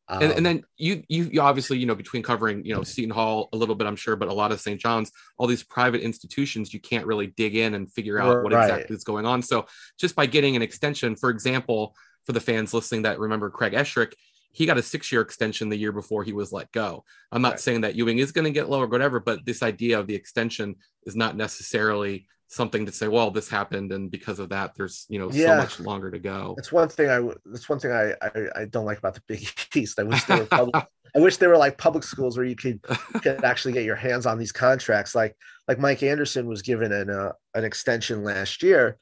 Um, 0.09 0.23
and, 0.23 0.33
and 0.33 0.47
then 0.47 0.63
you, 0.77 1.03
you 1.09 1.25
you 1.33 1.41
obviously 1.41 1.79
you 1.79 1.87
know 1.87 1.95
between 1.97 2.23
covering 2.23 2.65
you 2.65 2.75
know 2.75 2.85
Seton 2.85 3.11
Hall 3.11 3.49
a 3.53 3.57
little 3.57 3.75
bit 3.75 3.87
I'm 3.89 3.97
sure 3.97 4.15
but 4.15 4.29
a 4.29 4.33
lot 4.33 4.53
of 4.53 4.61
St. 4.61 4.81
John's 4.81 5.11
all 5.37 5.47
these 5.49 5.65
private 5.65 6.01
institutions 6.01 6.73
you 6.73 6.81
can't 6.81 7.07
really 7.07 7.27
dig 7.29 7.57
in 7.57 7.75
and 7.75 7.91
figure 7.93 8.19
out 8.21 8.43
what 8.43 8.53
Right. 8.53 8.63
exactly 8.71 8.95
is 8.95 9.03
going 9.05 9.27
on 9.27 9.43
so 9.43 9.67
just 9.99 10.15
by 10.15 10.27
getting 10.27 10.55
an 10.55 10.63
extension 10.63 11.17
for 11.17 11.31
example 11.31 11.97
for 12.25 12.33
the 12.33 12.41
fans 12.41 12.73
listening 12.73 13.03
that 13.03 13.19
remember 13.19 13.51
Craig 13.51 13.73
Esherick 13.73 14.13
he 14.53 14.65
got 14.65 14.79
a 14.79 14.83
six 14.83 15.11
year 15.11 15.21
extension 15.23 15.69
the 15.69 15.77
year 15.77 15.93
before 15.93 16.23
he 16.23 16.33
was 16.33 16.53
let 16.53 16.71
go 16.73 17.05
I'm 17.33 17.43
not 17.43 17.55
Right. 17.55 17.61
saying 17.61 17.81
that 17.81 17.97
Ewing 17.97 18.19
is 18.19 18.31
going 18.33 18.45
to 18.45 18.51
get 18.53 18.71
lower 18.71 18.85
or 18.85 18.89
whatever 18.89 19.19
but 19.19 19.45
this 19.45 19.63
idea 19.63 19.99
of 19.99 20.07
the 20.07 20.15
extension 20.15 20.77
is 21.05 21.17
not 21.17 21.37
necessarily 21.37 22.27
something 22.49 22.87
to 22.87 22.93
say 22.93 23.09
well 23.09 23.31
this 23.31 23.49
happened 23.49 23.91
and 23.91 24.11
because 24.11 24.39
of 24.39 24.49
that 24.51 24.73
there's 24.77 25.05
you 25.09 25.19
know 25.19 25.29
so 25.31 25.57
much 25.57 25.81
longer 25.81 26.13
to 26.13 26.19
go 26.19 26.55
That's 26.57 26.71
one 26.71 26.89
thing 26.89 27.11
i 27.11 27.21
that's 27.45 27.69
one 27.69 27.81
thing 27.81 27.91
I, 27.91 28.13
I 28.23 28.31
I 28.61 28.65
don't 28.67 28.85
like 28.85 28.99
about 28.99 29.15
the 29.15 29.23
Big 29.27 29.49
East. 29.75 29.99
I 29.99 30.05
wish 30.05 30.23
they 30.25 30.39
were 30.39 30.47
public, 30.47 30.75
I 31.17 31.19
wish 31.19 31.39
they 31.39 31.47
were 31.49 31.57
like 31.57 31.77
public 31.79 32.05
schools 32.05 32.37
where 32.37 32.47
you 32.47 32.55
could 32.57 32.81
could 33.23 33.43
actually 33.45 33.73
get 33.73 33.85
your 33.85 33.97
hands 33.97 34.27
on 34.27 34.39
these 34.39 34.53
contracts. 34.53 35.15
Like 35.15 35.37
like 35.67 35.79
Mike 35.79 36.03
Anderson 36.03 36.47
was 36.47 36.63
given 36.63 36.93
an 36.93 37.11
uh, 37.11 37.33
an 37.55 37.65
extension 37.65 38.23
last 38.23 38.63
year, 38.63 38.99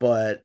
but 0.00 0.42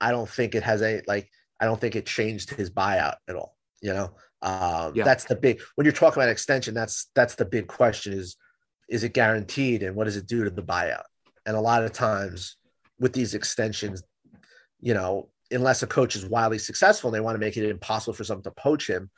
I 0.00 0.10
don't 0.12 0.28
think 0.28 0.54
it 0.54 0.62
has 0.62 0.80
any 0.82 1.02
like 1.06 1.28
I 1.60 1.64
don't 1.66 1.80
think 1.80 1.96
it 1.96 2.06
changed 2.06 2.50
his 2.50 2.70
buyout 2.70 3.16
at 3.28 3.36
all. 3.36 3.56
You 3.82 3.92
know, 3.92 4.10
um, 4.42 4.92
Yeah. 4.94 5.04
that's 5.04 5.24
the 5.24 5.36
big 5.36 5.60
when 5.74 5.84
you're 5.84 5.92
talking 5.92 6.22
about 6.22 6.30
extension. 6.30 6.74
That's 6.74 7.10
that's 7.14 7.34
the 7.34 7.44
big 7.44 7.66
question 7.66 8.14
is 8.14 8.36
is 8.88 9.04
it 9.04 9.12
guaranteed 9.12 9.82
and 9.82 9.96
what 9.96 10.04
does 10.04 10.16
it 10.16 10.26
do 10.26 10.44
to 10.44 10.50
the 10.50 10.62
buyout? 10.62 11.04
And 11.46 11.56
a 11.56 11.60
lot 11.60 11.84
of 11.84 11.92
times 11.92 12.56
with 12.98 13.12
these 13.12 13.34
extensions, 13.34 14.02
you 14.80 14.94
know, 14.94 15.30
unless 15.50 15.82
a 15.82 15.86
coach 15.86 16.16
is 16.16 16.26
wildly 16.26 16.58
successful 16.58 17.08
and 17.08 17.14
they 17.14 17.20
want 17.20 17.36
to 17.36 17.40
make 17.40 17.56
it 17.56 17.68
impossible 17.68 18.14
for 18.14 18.24
someone 18.24 18.42
to 18.42 18.50
poach 18.50 18.88
him, 18.90 19.10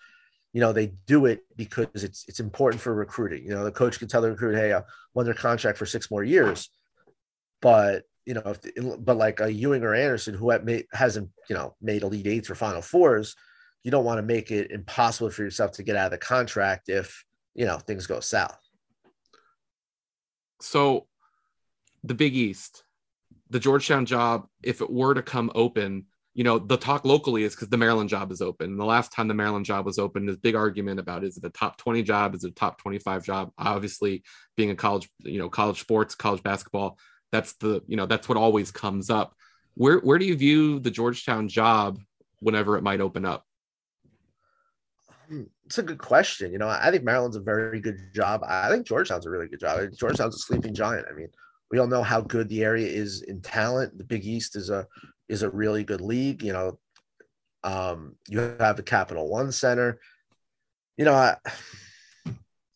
you 0.52 0.60
know, 0.60 0.72
they 0.72 0.92
do 1.06 1.26
it 1.26 1.44
because 1.56 1.88
it's 1.94 2.24
it's 2.28 2.40
important 2.40 2.80
for 2.80 2.94
recruiting. 2.94 3.44
You 3.44 3.50
know, 3.50 3.64
the 3.64 3.72
coach 3.72 3.98
can 3.98 4.08
tell 4.08 4.22
the 4.22 4.30
recruit, 4.30 4.56
"Hey, 4.56 4.72
I 4.72 4.82
want 5.14 5.26
their 5.26 5.34
contract 5.34 5.78
for 5.78 5.86
six 5.86 6.10
more 6.10 6.24
years," 6.24 6.70
but 7.60 8.04
you 8.24 8.34
know, 8.34 8.42
if 8.44 8.60
but 9.04 9.16
like 9.16 9.40
a 9.40 9.52
Ewing 9.52 9.82
or 9.82 9.94
Anderson 9.94 10.34
who 10.34 10.50
hasn't 10.92 11.30
you 11.48 11.54
know 11.54 11.76
made 11.80 12.02
elite 12.02 12.26
eights 12.26 12.50
or 12.50 12.54
final 12.54 12.82
fours, 12.82 13.34
you 13.84 13.90
don't 13.90 14.04
want 14.04 14.18
to 14.18 14.22
make 14.22 14.50
it 14.50 14.70
impossible 14.70 15.30
for 15.30 15.42
yourself 15.42 15.72
to 15.72 15.82
get 15.82 15.96
out 15.96 16.06
of 16.06 16.10
the 16.12 16.18
contract 16.18 16.88
if 16.88 17.24
you 17.54 17.66
know 17.66 17.78
things 17.78 18.06
go 18.06 18.20
south. 18.20 18.58
so 20.60 21.07
the 22.04 22.14
big 22.14 22.34
east 22.34 22.84
the 23.50 23.60
georgetown 23.60 24.06
job 24.06 24.46
if 24.62 24.80
it 24.80 24.90
were 24.90 25.14
to 25.14 25.22
come 25.22 25.50
open 25.54 26.04
you 26.34 26.44
know 26.44 26.58
the 26.58 26.76
talk 26.76 27.04
locally 27.04 27.42
is 27.42 27.54
because 27.54 27.68
the 27.68 27.76
maryland 27.76 28.08
job 28.08 28.30
is 28.30 28.40
open 28.40 28.70
and 28.70 28.80
the 28.80 28.84
last 28.84 29.12
time 29.12 29.28
the 29.28 29.34
maryland 29.34 29.64
job 29.64 29.84
was 29.84 29.98
open 29.98 30.26
there's 30.26 30.38
big 30.38 30.54
argument 30.54 31.00
about 31.00 31.24
is 31.24 31.36
it 31.36 31.44
a 31.44 31.50
top 31.50 31.76
20 31.78 32.02
job 32.02 32.34
is 32.34 32.44
it 32.44 32.50
a 32.50 32.54
top 32.54 32.78
25 32.78 33.24
job 33.24 33.50
obviously 33.58 34.22
being 34.56 34.70
a 34.70 34.76
college 34.76 35.08
you 35.20 35.38
know 35.38 35.48
college 35.48 35.80
sports 35.80 36.14
college 36.14 36.42
basketball 36.42 36.98
that's 37.32 37.54
the 37.54 37.82
you 37.86 37.96
know 37.96 38.06
that's 38.06 38.28
what 38.28 38.38
always 38.38 38.70
comes 38.70 39.10
up 39.10 39.34
where 39.74 39.98
where 39.98 40.18
do 40.18 40.24
you 40.24 40.36
view 40.36 40.78
the 40.78 40.90
georgetown 40.90 41.48
job 41.48 41.98
whenever 42.40 42.76
it 42.76 42.82
might 42.82 43.00
open 43.00 43.24
up 43.24 43.44
Hmm, 45.28 45.42
It's 45.66 45.78
a 45.78 45.82
good 45.82 45.98
question. 45.98 46.52
You 46.52 46.58
know, 46.58 46.68
I 46.68 46.90
think 46.90 47.04
Maryland's 47.04 47.36
a 47.36 47.40
very 47.40 47.80
good 47.80 47.98
job. 48.14 48.42
I 48.46 48.70
think 48.70 48.86
Georgetown's 48.86 49.26
a 49.26 49.30
really 49.30 49.46
good 49.46 49.60
job. 49.60 49.80
Georgetown's 49.94 50.36
a 50.36 50.38
sleeping 50.38 50.74
giant. 50.74 51.06
I 51.10 51.14
mean, 51.14 51.28
we 51.70 51.78
all 51.78 51.86
know 51.86 52.02
how 52.02 52.20
good 52.20 52.48
the 52.48 52.64
area 52.64 52.86
is 52.86 53.22
in 53.22 53.40
talent. 53.40 53.98
The 53.98 54.04
Big 54.04 54.24
East 54.24 54.56
is 54.56 54.70
a 54.70 54.86
is 55.28 55.42
a 55.42 55.50
really 55.50 55.84
good 55.84 56.00
league. 56.00 56.42
You 56.42 56.52
know, 56.52 56.78
um, 57.64 58.16
you 58.28 58.38
have 58.38 58.76
the 58.76 58.82
Capital 58.82 59.28
One 59.28 59.52
Center. 59.52 60.00
You 60.96 61.04
know, 61.04 61.14
I, 61.14 61.36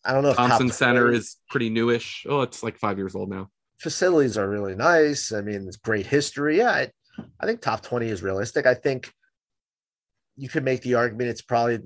I 0.05 0.13
don't 0.13 0.23
know 0.23 0.29
if 0.29 0.37
thompson 0.37 0.69
center 0.69 1.11
is 1.11 1.37
pretty 1.49 1.69
newish 1.69 2.25
oh 2.27 2.41
it's 2.41 2.61
like 2.61 2.77
five 2.77 2.97
years 2.97 3.15
old 3.15 3.29
now 3.29 3.49
facilities 3.83 4.37
are 4.37 4.49
really 4.49 4.75
nice. 4.75 5.33
I 5.33 5.41
mean, 5.41 5.67
it's 5.67 5.75
great 5.75 6.07
history. 6.07 6.57
Yeah, 6.57 6.71
I, 6.71 6.89
I 7.39 7.45
think 7.45 7.61
top 7.61 7.81
20 7.81 8.07
is 8.07 8.23
realistic. 8.23 8.65
I 8.65 8.73
think 8.73 9.11
you 10.37 10.47
could 10.47 10.63
make 10.63 10.81
the 10.81 10.95
argument 10.95 11.29
it's 11.29 11.41
probably 11.41 11.79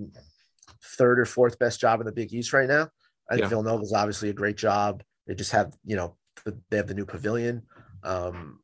third 0.98 1.20
or 1.20 1.26
fourth 1.26 1.58
best 1.60 1.82
job 1.82 2.00
in 2.00 2.06
the 2.06 2.12
Big 2.12 2.32
East 2.32 2.54
right 2.54 2.70
now. 2.70 2.88
I 3.30 3.34
think 3.34 3.42
Yeah. 3.42 3.50
Villanova 3.50 3.84
is 3.84 3.94
obviously 3.94 4.30
a 4.30 4.34
great 4.34 4.58
job. 4.58 5.04
They 5.26 5.34
just 5.34 5.52
have, 5.52 5.74
you 5.84 5.96
know, 5.98 6.16
they 6.70 6.78
have 6.78 6.88
the 6.88 6.94
new 6.94 7.06
pavilion. 7.06 7.64
Um, 8.04 8.60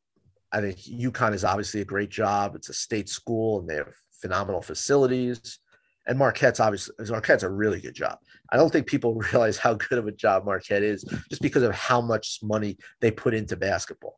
I 0.52 0.60
think 0.60 0.78
UConn 0.78 1.34
is 1.34 1.44
obviously 1.44 1.80
a 1.80 1.84
great 1.84 2.10
job. 2.10 2.54
It's 2.54 2.68
a 2.68 2.74
state 2.74 3.08
school 3.08 3.60
and 3.60 3.68
they 3.68 3.76
have 3.76 3.92
phenomenal 4.20 4.62
facilities. 4.62 5.58
And 6.06 6.18
Marquette's 6.18 6.60
obviously 6.60 6.94
Marquette's 7.08 7.42
a 7.42 7.50
really 7.50 7.80
good 7.80 7.94
job. 7.94 8.18
I 8.52 8.56
don't 8.56 8.70
think 8.70 8.86
people 8.86 9.14
realize 9.32 9.56
how 9.58 9.74
good 9.74 9.98
of 9.98 10.06
a 10.06 10.12
job 10.12 10.44
Marquette 10.44 10.82
is 10.82 11.02
just 11.30 11.42
because 11.42 11.62
of 11.62 11.74
how 11.74 12.00
much 12.00 12.38
money 12.42 12.76
they 13.00 13.10
put 13.10 13.34
into 13.34 13.56
basketball. 13.56 14.16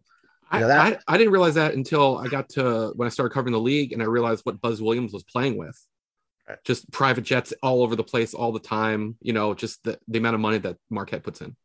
You 0.52 0.58
I, 0.58 0.60
know, 0.60 0.68
that- 0.68 1.02
I, 1.08 1.14
I 1.14 1.18
didn't 1.18 1.32
realize 1.32 1.54
that 1.54 1.74
until 1.74 2.18
I 2.18 2.28
got 2.28 2.48
to 2.50 2.92
when 2.96 3.06
I 3.06 3.08
started 3.08 3.32
covering 3.32 3.52
the 3.52 3.60
league 3.60 3.92
and 3.92 4.02
I 4.02 4.06
realized 4.06 4.44
what 4.44 4.60
Buzz 4.60 4.82
Williams 4.82 5.12
was 5.12 5.24
playing 5.24 5.56
with. 5.56 5.80
Right. 6.48 6.58
Just 6.64 6.88
private 6.92 7.24
jets 7.24 7.52
all 7.62 7.82
over 7.82 7.96
the 7.96 8.04
place 8.04 8.32
all 8.32 8.52
the 8.52 8.60
time, 8.60 9.16
you 9.20 9.32
know, 9.32 9.54
just 9.54 9.82
the, 9.82 9.98
the 10.06 10.18
amount 10.18 10.34
of 10.34 10.40
money 10.40 10.58
that 10.58 10.76
Marquette 10.90 11.24
puts 11.24 11.40
in. 11.40 11.56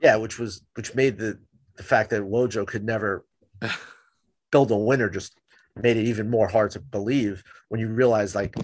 Yeah, 0.00 0.16
which 0.16 0.38
was 0.38 0.62
which 0.74 0.94
made 0.94 1.18
the 1.18 1.38
the 1.76 1.82
fact 1.82 2.10
that 2.10 2.22
Wojo 2.22 2.66
could 2.66 2.84
never 2.84 3.24
build 4.52 4.70
a 4.70 4.76
winner 4.76 5.08
just 5.08 5.38
made 5.76 5.96
it 5.96 6.06
even 6.06 6.28
more 6.28 6.48
hard 6.48 6.70
to 6.72 6.80
believe 6.80 7.42
when 7.68 7.80
you 7.80 7.88
realize 7.88 8.34
like 8.34 8.54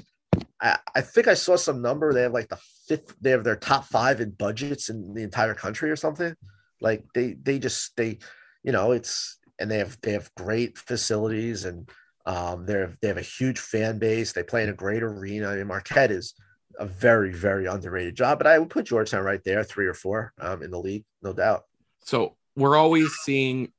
I, 0.61 0.79
I 0.95 1.01
think 1.01 1.29
I 1.29 1.35
saw 1.35 1.57
some 1.57 1.83
number 1.83 2.13
they 2.13 2.23
have 2.23 2.33
like 2.33 2.49
the 2.49 2.59
fifth 2.89 3.15
they 3.21 3.31
have 3.31 3.45
their 3.45 3.57
top 3.57 3.85
five 3.85 4.21
in 4.21 4.31
budgets 4.31 4.89
in 4.89 5.15
the 5.15 5.23
entire 5.23 5.55
country 5.55 5.91
or 5.91 5.97
something. 5.97 6.35
Like 6.81 7.05
they 7.15 7.35
they 7.35 7.59
just 7.59 7.97
they 7.97 8.19
you 8.63 8.73
know 8.73 8.93
it's 8.93 9.39
and 9.59 9.71
they 9.71 9.79
have 9.79 9.99
they 10.03 10.13
have 10.13 10.35
great 10.35 10.79
facilities 10.79 11.65
and 11.65 11.89
um 12.27 12.67
they're 12.67 12.97
they 13.01 13.09
have 13.09 13.19
a 13.19 13.23
huge 13.23 13.59
fan 13.59 13.99
base. 13.99 14.33
They 14.33 14.43
play 14.43 14.63
in 14.63 14.71
a 14.71 14.75
great 14.75 15.03
arena. 15.03 15.49
I 15.49 15.57
mean 15.57 15.67
Marquette 15.67 16.11
is 16.11 16.35
a 16.79 16.87
very, 16.87 17.33
very 17.33 17.67
underrated 17.67 18.15
job, 18.15 18.39
but 18.39 18.47
I 18.47 18.59
would 18.59 18.71
put 18.71 18.87
Georgetown 18.87 19.25
right 19.25 19.43
there, 19.45 19.65
three 19.65 19.87
or 19.87 19.95
four 19.95 20.33
um, 20.41 20.63
in 20.63 20.71
the 20.71 20.79
league, 20.79 21.05
no 21.23 21.33
doubt. 21.33 21.65
So 22.01 22.37
we're 22.55 22.77
always 22.77 23.13
seeing, 23.23 23.73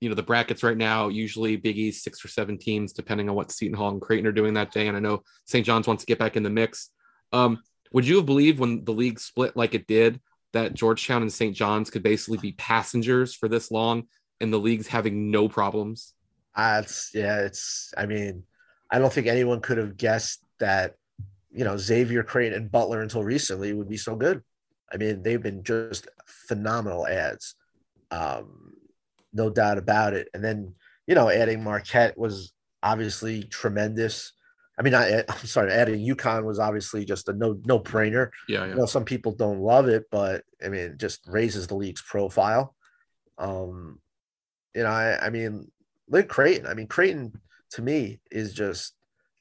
you 0.00 0.08
know, 0.08 0.14
the 0.14 0.22
brackets 0.22 0.62
right 0.62 0.76
now, 0.76 1.08
usually 1.08 1.56
Big 1.56 1.78
East, 1.78 2.04
six 2.04 2.24
or 2.24 2.28
seven 2.28 2.58
teams, 2.58 2.92
depending 2.92 3.28
on 3.28 3.34
what 3.34 3.50
Seton 3.50 3.76
Hall 3.76 3.90
and 3.90 4.00
Creighton 4.00 4.26
are 4.26 4.32
doing 4.32 4.54
that 4.54 4.72
day. 4.72 4.88
And 4.88 4.96
I 4.96 5.00
know 5.00 5.22
St. 5.46 5.64
John's 5.64 5.86
wants 5.86 6.02
to 6.02 6.06
get 6.06 6.18
back 6.18 6.36
in 6.36 6.42
the 6.42 6.50
mix. 6.50 6.90
Um, 7.32 7.60
would 7.92 8.06
you 8.06 8.16
have 8.16 8.26
believed 8.26 8.58
when 8.58 8.84
the 8.84 8.92
league 8.92 9.20
split 9.20 9.56
like 9.56 9.74
it 9.74 9.86
did 9.86 10.20
that 10.52 10.74
Georgetown 10.74 11.22
and 11.22 11.32
St. 11.32 11.54
John's 11.54 11.90
could 11.90 12.02
basically 12.02 12.38
be 12.38 12.52
passengers 12.52 13.34
for 13.34 13.48
this 13.48 13.70
long 13.70 14.04
and 14.40 14.52
the 14.52 14.58
league's 14.58 14.86
having 14.86 15.30
no 15.30 15.48
problems? 15.48 16.14
Uh, 16.54 16.80
it's 16.84 17.10
yeah, 17.14 17.40
it's. 17.40 17.92
I 17.96 18.06
mean, 18.06 18.44
I 18.90 18.98
don't 18.98 19.12
think 19.12 19.26
anyone 19.26 19.60
could 19.60 19.78
have 19.78 19.96
guessed 19.96 20.44
that, 20.60 20.94
you 21.54 21.64
know, 21.64 21.76
Xavier 21.76 22.22
Creighton 22.22 22.58
and 22.58 22.70
Butler 22.70 23.00
until 23.00 23.22
recently 23.22 23.72
would 23.72 23.88
be 23.88 23.96
so 23.96 24.16
good. 24.16 24.42
I 24.92 24.96
mean, 24.96 25.22
they've 25.22 25.42
been 25.42 25.62
just 25.62 26.08
phenomenal 26.26 27.06
ads, 27.06 27.54
um, 28.10 28.72
no 29.32 29.50
doubt 29.50 29.78
about 29.78 30.14
it. 30.14 30.28
And 30.34 30.44
then 30.44 30.74
you 31.06 31.14
know, 31.14 31.28
adding 31.28 31.62
Marquette 31.62 32.16
was 32.18 32.52
obviously 32.82 33.44
tremendous. 33.44 34.32
I 34.78 34.82
mean, 34.82 34.94
I, 34.94 35.20
I'm 35.28 35.46
sorry, 35.46 35.72
adding 35.72 36.00
UConn 36.00 36.44
was 36.44 36.58
obviously 36.58 37.04
just 37.04 37.28
a 37.28 37.32
no 37.32 37.60
no 37.64 37.78
brainer. 37.80 38.30
Yeah, 38.48 38.64
You 38.64 38.70
yeah. 38.70 38.74
know, 38.76 38.86
some 38.86 39.04
people 39.04 39.32
don't 39.32 39.60
love 39.60 39.88
it, 39.88 40.04
but 40.10 40.42
I 40.64 40.68
mean, 40.68 40.80
it 40.92 40.98
just 40.98 41.20
raises 41.26 41.66
the 41.66 41.76
league's 41.76 42.02
profile. 42.02 42.74
Um, 43.38 44.00
you 44.74 44.82
know, 44.82 44.88
I, 44.90 45.26
I 45.26 45.30
mean, 45.30 45.70
look 46.08 46.28
Creighton. 46.28 46.66
I 46.66 46.74
mean, 46.74 46.86
Creighton 46.86 47.32
to 47.72 47.82
me 47.82 48.20
is 48.30 48.52
just, 48.52 48.94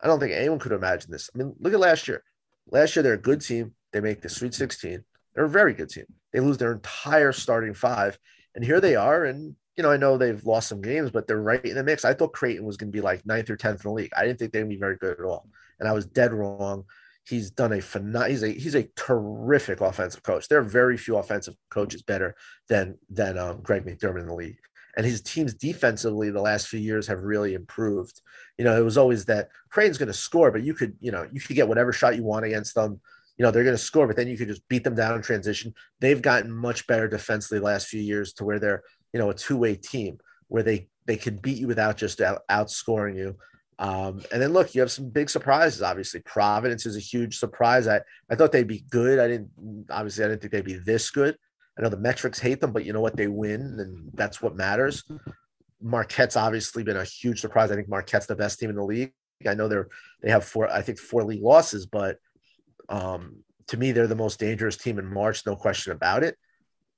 I 0.04 0.08
don't 0.08 0.20
think 0.20 0.34
anyone 0.34 0.60
could 0.60 0.74
imagine 0.74 1.12
this. 1.12 1.30
I 1.34 1.38
mean, 1.38 1.56
look 1.60 1.74
at 1.74 1.80
last 1.80 2.10
year. 2.10 2.24
Last 2.70 2.96
year, 2.96 3.04
they're 3.04 3.14
a 3.14 3.18
good 3.18 3.40
team. 3.42 3.74
They 3.94 4.02
make 4.02 4.22
the 4.22 4.30
Sweet 4.30 4.54
16. 4.54 5.04
They're 5.34 5.46
a 5.46 5.50
very 5.50 5.74
good 5.74 5.90
team. 5.90 6.06
They 6.34 6.42
lose 6.42 6.58
their 6.58 6.74
entire 6.74 7.32
starting 7.32 7.74
five. 7.74 8.20
And 8.54 8.66
here 8.66 8.82
they 8.82 8.96
are. 8.96 9.24
And, 9.24 9.56
you 9.78 9.84
know, 9.84 9.92
I 9.92 9.98
know 9.98 10.18
they've 10.18 10.44
lost 10.46 10.68
some 10.68 10.82
games, 10.82 11.10
but 11.10 11.26
they're 11.26 11.42
right 11.42 11.64
in 11.64 11.76
the 11.76 11.84
mix. 11.84 12.04
I 12.04 12.14
thought 12.14 12.34
Creighton 12.34 12.66
was 12.66 12.76
going 12.76 12.92
to 12.92 12.96
be 12.96 13.02
like 13.02 13.26
ninth 13.26 13.50
or 13.50 13.58
10th 13.58 13.72
in 13.72 13.78
the 13.84 13.92
league. 13.92 14.12
I 14.16 14.26
didn't 14.26 14.40
think 14.40 14.52
they'd 14.52 14.68
be 14.68 14.76
very 14.76 14.98
good 14.98 15.20
at 15.20 15.26
all. 15.26 15.48
And 15.80 15.88
I 15.88 15.94
was 15.94 16.06
dead 16.06 16.34
wrong. 16.34 16.84
He's 17.26 17.52
done 17.52 17.72
a 17.72 17.78
phenom- 17.78 18.30
he's 18.30 18.44
a 18.44 18.50
he's 18.50 18.76
a 18.76 18.90
terrific 18.98 19.80
offensive 19.80 20.24
coach. 20.24 20.50
There 20.50 20.60
are 20.60 20.64
very 20.64 20.98
few 20.98 21.16
offensive 21.16 21.56
coaches 21.70 22.02
better 22.02 22.36
than 22.68 22.98
than 23.10 23.38
um, 23.38 23.62
Greg 23.62 23.86
McDermott 23.86 24.20
in 24.20 24.28
the 24.28 24.34
league. 24.34 24.58
And 24.96 25.06
his 25.06 25.22
teams 25.22 25.54
defensively 25.54 26.30
the 26.30 26.42
last 26.42 26.68
few 26.68 26.80
years 26.80 27.08
have 27.08 27.24
really 27.24 27.54
improved. 27.54 28.22
You 28.58 28.66
know, 28.66 28.78
it 28.78 28.84
was 28.84 28.98
always 28.98 29.26
that 29.26 29.50
Crane's 29.70 29.98
going 29.98 30.08
to 30.08 30.14
score, 30.14 30.52
but 30.52 30.64
you 30.64 30.74
could, 30.74 30.96
you 31.00 31.12
know, 31.12 31.28
you 31.32 31.42
could 31.42 31.56
get 31.56 31.68
whatever 31.68 31.92
shot 31.92 32.16
you 32.16 32.24
want 32.24 32.46
against 32.46 32.76
them. 32.76 33.02
You 33.38 33.44
know, 33.44 33.50
they're 33.50 33.64
going 33.64 33.76
to 33.76 33.82
score, 33.82 34.06
but 34.06 34.16
then 34.16 34.28
you 34.28 34.38
could 34.38 34.48
just 34.48 34.68
beat 34.68 34.84
them 34.84 34.96
down 34.96 35.16
in 35.16 35.24
transition. 35.24 35.74
They've 36.00 36.22
gotten 36.22 36.52
much 36.52 36.86
better 36.86 37.08
defensively 37.08 37.58
the 37.58 37.66
last 37.66 37.88
few 37.88 38.02
years 38.02 38.34
to 38.34 38.46
where 38.46 38.60
they're, 38.60 38.84
you 39.12 39.20
know, 39.20 39.32
a 39.32 39.34
two-way 39.34 39.76
team 39.76 40.20
where 40.48 40.64
they 40.64 40.88
they 41.06 41.18
can 41.18 41.38
beat 41.38 41.58
you 41.58 41.68
without 41.68 41.98
just 41.98 42.22
out, 42.22 42.42
outscoring 42.50 43.18
you. 43.18 43.36
Um, 43.80 44.22
and 44.32 44.42
then 44.42 44.54
look, 44.54 44.76
you 44.76 44.82
have 44.82 44.92
some 44.92 45.10
big 45.10 45.30
surprises. 45.30 45.82
Obviously, 45.82 46.22
Providence 46.22 46.86
is 46.86 46.96
a 46.96 47.02
huge 47.02 47.38
surprise. 47.38 47.88
I, 47.88 48.02
I 48.30 48.36
thought 48.36 48.52
they'd 48.52 48.68
be 48.68 48.86
good. 48.90 49.20
I 49.20 49.28
didn't 49.28 49.50
obviously 49.90 50.24
I 50.24 50.28
didn't 50.28 50.42
think 50.42 50.54
they'd 50.54 50.64
be 50.64 50.76
this 50.76 51.10
good. 51.10 51.36
I 51.78 51.82
know 51.82 51.90
the 51.90 51.98
metrics 51.98 52.40
hate 52.40 52.62
them, 52.62 52.72
but 52.72 52.86
you 52.86 52.94
know 52.94 53.02
what? 53.02 53.16
They 53.16 53.28
win, 53.28 53.62
and 53.80 54.12
that's 54.14 54.42
what 54.42 54.56
matters. 54.56 55.04
Marquette's 55.82 56.36
obviously 56.36 56.84
been 56.84 56.98
a 56.98 57.04
huge 57.04 57.42
surprise. 57.42 57.72
I 57.72 57.76
think 57.76 57.90
Marquette's 57.90 58.28
the 58.28 58.36
best 58.36 58.60
team 58.60 58.70
in 58.70 58.76
the 58.76 58.84
league. 58.84 59.14
I 59.48 59.56
know 59.56 59.68
they're 59.68 59.90
they 60.22 60.30
have 60.30 60.46
four, 60.46 60.70
I 60.70 60.82
think 60.82 61.00
four 61.00 61.24
league 61.24 61.44
losses, 61.44 61.86
but 61.86 62.18
um, 62.90 63.44
to 63.68 63.78
me, 63.78 63.92
they're 63.92 64.08
the 64.08 64.16
most 64.16 64.40
dangerous 64.40 64.78
team 64.78 65.00
in 65.00 65.12
March, 65.12 65.46
no 65.46 65.56
question 65.56 65.92
about 65.92 66.24
it. 66.24 66.38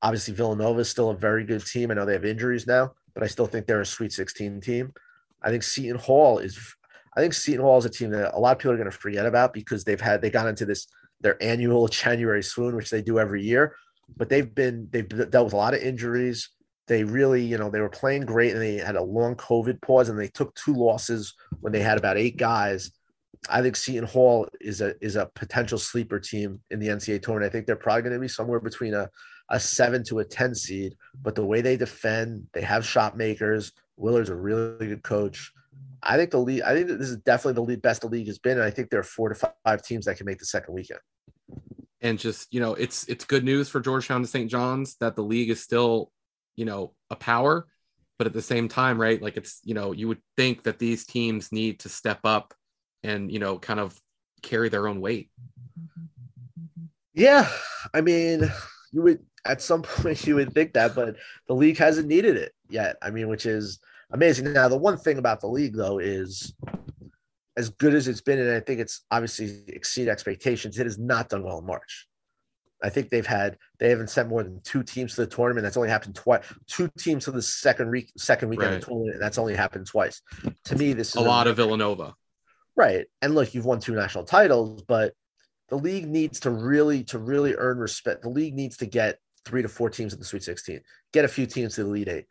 Obviously, 0.01 0.33
Villanova 0.33 0.81
is 0.81 0.89
still 0.89 1.09
a 1.09 1.17
very 1.17 1.45
good 1.45 1.65
team. 1.65 1.89
I 1.89 1.95
know 1.95 2.05
they 2.05 2.13
have 2.13 2.25
injuries 2.25 2.67
now, 2.67 2.91
but 3.13 3.23
I 3.23 3.27
still 3.27 3.47
think 3.47 3.65
they're 3.65 3.81
a 3.81 3.85
Sweet 3.85 4.11
16 4.11 4.61
team. 4.61 4.93
I 5.41 5.49
think 5.49 5.63
Seton 5.63 5.99
Hall 5.99 6.39
is. 6.39 6.75
I 7.15 7.21
think 7.21 7.33
Seton 7.33 7.61
Hall 7.61 7.77
is 7.77 7.85
a 7.85 7.89
team 7.89 8.09
that 8.11 8.35
a 8.35 8.39
lot 8.39 8.51
of 8.51 8.59
people 8.59 8.73
are 8.73 8.77
going 8.77 8.91
to 8.91 8.97
forget 8.97 9.25
about 9.25 9.53
because 9.53 9.83
they've 9.83 10.01
had 10.01 10.21
they 10.21 10.29
got 10.29 10.47
into 10.47 10.65
this 10.65 10.87
their 11.21 11.41
annual 11.41 11.87
January 12.03 12.43
swoon, 12.43 12.75
which 12.75 12.89
they 12.89 13.01
do 13.01 13.19
every 13.19 13.43
year. 13.43 13.75
But 14.15 14.29
they've 14.29 14.53
been 14.53 14.87
they've 14.91 15.07
dealt 15.07 15.45
with 15.45 15.53
a 15.53 15.57
lot 15.57 15.73
of 15.73 15.81
injuries. 15.81 16.49
They 16.87 17.03
really, 17.03 17.43
you 17.43 17.57
know, 17.57 17.69
they 17.69 17.81
were 17.81 17.89
playing 17.89 18.25
great 18.25 18.53
and 18.53 18.61
they 18.61 18.75
had 18.75 18.95
a 18.95 19.03
long 19.03 19.35
COVID 19.35 19.81
pause 19.81 20.09
and 20.09 20.19
they 20.19 20.27
took 20.27 20.53
two 20.55 20.73
losses 20.73 21.33
when 21.61 21.73
they 21.73 21.81
had 21.81 21.97
about 21.97 22.17
eight 22.17 22.37
guys. 22.37 22.91
I 23.49 23.61
think 23.61 23.75
Seton 23.75 24.07
Hall 24.07 24.47
is 24.61 24.81
a 24.81 24.93
is 25.03 25.15
a 25.15 25.29
potential 25.35 25.77
sleeper 25.77 26.19
team 26.19 26.61
in 26.69 26.79
the 26.79 26.87
NCAA 26.87 27.21
tournament. 27.21 27.49
I 27.49 27.51
think 27.51 27.65
they're 27.65 27.75
probably 27.75 28.03
going 28.03 28.13
to 28.13 28.19
be 28.19 28.27
somewhere 28.27 28.59
between 28.59 28.93
a 28.93 29.09
a 29.49 29.59
seven 29.59 30.03
to 30.05 30.19
a 30.19 30.25
10 30.25 30.55
seed, 30.55 30.95
but 31.21 31.35
the 31.35 31.45
way 31.45 31.61
they 31.61 31.77
defend, 31.77 32.47
they 32.53 32.61
have 32.61 32.85
shot 32.85 33.17
makers. 33.17 33.71
Willard's 33.97 34.29
a 34.29 34.35
really 34.35 34.87
good 34.87 35.03
coach. 35.03 35.51
I 36.01 36.17
think 36.17 36.31
the 36.31 36.39
league, 36.39 36.61
I 36.61 36.73
think 36.73 36.87
this 36.87 37.09
is 37.09 37.17
definitely 37.17 37.53
the 37.53 37.61
lead, 37.61 37.81
best 37.81 38.01
the 38.01 38.07
league 38.07 38.27
has 38.27 38.39
been. 38.39 38.57
And 38.57 38.63
I 38.63 38.69
think 38.69 38.89
there 38.89 38.99
are 38.99 39.03
four 39.03 39.29
to 39.29 39.49
five 39.65 39.83
teams 39.83 40.05
that 40.05 40.17
can 40.17 40.25
make 40.25 40.39
the 40.39 40.45
second 40.45 40.73
weekend. 40.73 40.99
And 42.05 42.19
just, 42.19 42.53
you 42.53 42.59
know, 42.59 42.75
it's 42.75 43.05
it's 43.05 43.25
good 43.25 43.43
news 43.43 43.67
for 43.67 43.79
Georgetown 43.79 44.21
to 44.21 44.27
St. 44.27 44.47
John's 44.47 44.95
that 44.97 45.15
the 45.15 45.23
league 45.23 45.49
is 45.49 45.63
still, 45.63 46.11
you 46.55 46.63
know, 46.63 46.93
a 47.09 47.15
power. 47.15 47.65
But 48.19 48.27
at 48.27 48.33
the 48.33 48.43
same 48.43 48.67
time, 48.67 49.01
right, 49.01 49.19
like 49.19 49.37
it's, 49.37 49.59
you 49.63 49.73
know, 49.73 49.91
you 49.91 50.07
would 50.07 50.21
think 50.37 50.61
that 50.63 50.77
these 50.77 51.07
teams 51.07 51.51
need 51.51 51.79
to 51.79 51.89
step 51.89 52.19
up 52.23 52.53
and, 53.01 53.31
you 53.31 53.39
know, 53.39 53.57
kind 53.57 53.79
of 53.79 53.99
carry 54.43 54.69
their 54.69 54.87
own 54.87 55.01
weight. 55.01 55.31
Yeah. 57.15 57.49
I 57.91 58.01
mean, 58.01 58.51
you 58.91 59.01
would 59.01 59.25
at 59.43 59.63
some 59.63 59.81
point 59.97 60.27
you 60.27 60.35
would 60.35 60.53
think 60.53 60.73
that, 60.73 60.93
but 60.93 61.15
the 61.47 61.55
league 61.55 61.79
hasn't 61.79 62.07
needed 62.07 62.37
it 62.37 62.53
yet. 62.69 62.97
I 63.01 63.09
mean, 63.09 63.29
which 63.29 63.47
is 63.47 63.79
amazing. 64.11 64.53
Now, 64.53 64.67
the 64.67 64.77
one 64.77 64.97
thing 64.97 65.17
about 65.17 65.41
the 65.41 65.47
league 65.47 65.75
though 65.75 65.97
is 65.97 66.53
as 67.57 67.69
good 67.69 67.93
as 67.93 68.07
it's 68.07 68.21
been, 68.21 68.39
and 68.39 68.51
I 68.51 68.59
think 68.59 68.79
it's 68.79 69.05
obviously 69.11 69.63
exceed 69.67 70.07
expectations. 70.07 70.77
It 70.77 70.85
has 70.85 70.97
not 70.97 71.29
done 71.29 71.43
well 71.43 71.59
in 71.59 71.65
March. 71.65 72.07
I 72.83 72.89
think 72.89 73.09
they've 73.09 73.25
had 73.25 73.57
they 73.79 73.89
haven't 73.89 74.09
sent 74.09 74.29
more 74.29 74.43
than 74.43 74.61
two 74.61 74.83
teams 74.83 75.15
to 75.15 75.21
the 75.21 75.27
tournament. 75.27 75.63
That's 75.63 75.77
only 75.77 75.89
happened 75.89 76.15
twice. 76.15 76.43
Two 76.67 76.89
teams 76.99 77.25
to 77.25 77.31
the 77.31 77.41
second 77.41 77.89
week 77.89 78.11
second 78.17 78.49
weekend 78.49 78.67
right. 78.67 78.75
of 78.75 78.81
the 78.81 78.87
tournament. 78.87 79.19
That's 79.19 79.37
only 79.37 79.55
happened 79.55 79.87
twice. 79.87 80.21
To 80.65 80.75
me, 80.75 80.93
this 80.93 81.09
is 81.09 81.15
a, 81.15 81.19
a 81.19 81.21
lot 81.21 81.47
of 81.47 81.55
Villanova. 81.55 82.13
Right. 82.75 83.05
And 83.21 83.33
look, 83.33 83.53
you've 83.53 83.65
won 83.65 83.79
two 83.79 83.95
national 83.95 84.25
titles, 84.25 84.83
but 84.83 85.13
the 85.69 85.77
league 85.77 86.07
needs 86.07 86.41
to 86.41 86.51
really 86.51 87.03
to 87.05 87.17
really 87.17 87.55
earn 87.55 87.77
respect. 87.77 88.23
The 88.23 88.29
league 88.29 88.53
needs 88.53 88.77
to 88.77 88.85
get 88.85 89.19
three 89.45 89.61
to 89.61 89.69
four 89.69 89.89
teams 89.89 90.13
in 90.13 90.19
the 90.19 90.25
Sweet 90.25 90.43
16, 90.43 90.81
get 91.13 91.25
a 91.25 91.29
few 91.29 91.45
teams 91.45 91.75
to 91.75 91.83
the 91.83 91.89
Elite 91.89 92.07
Eight. 92.07 92.25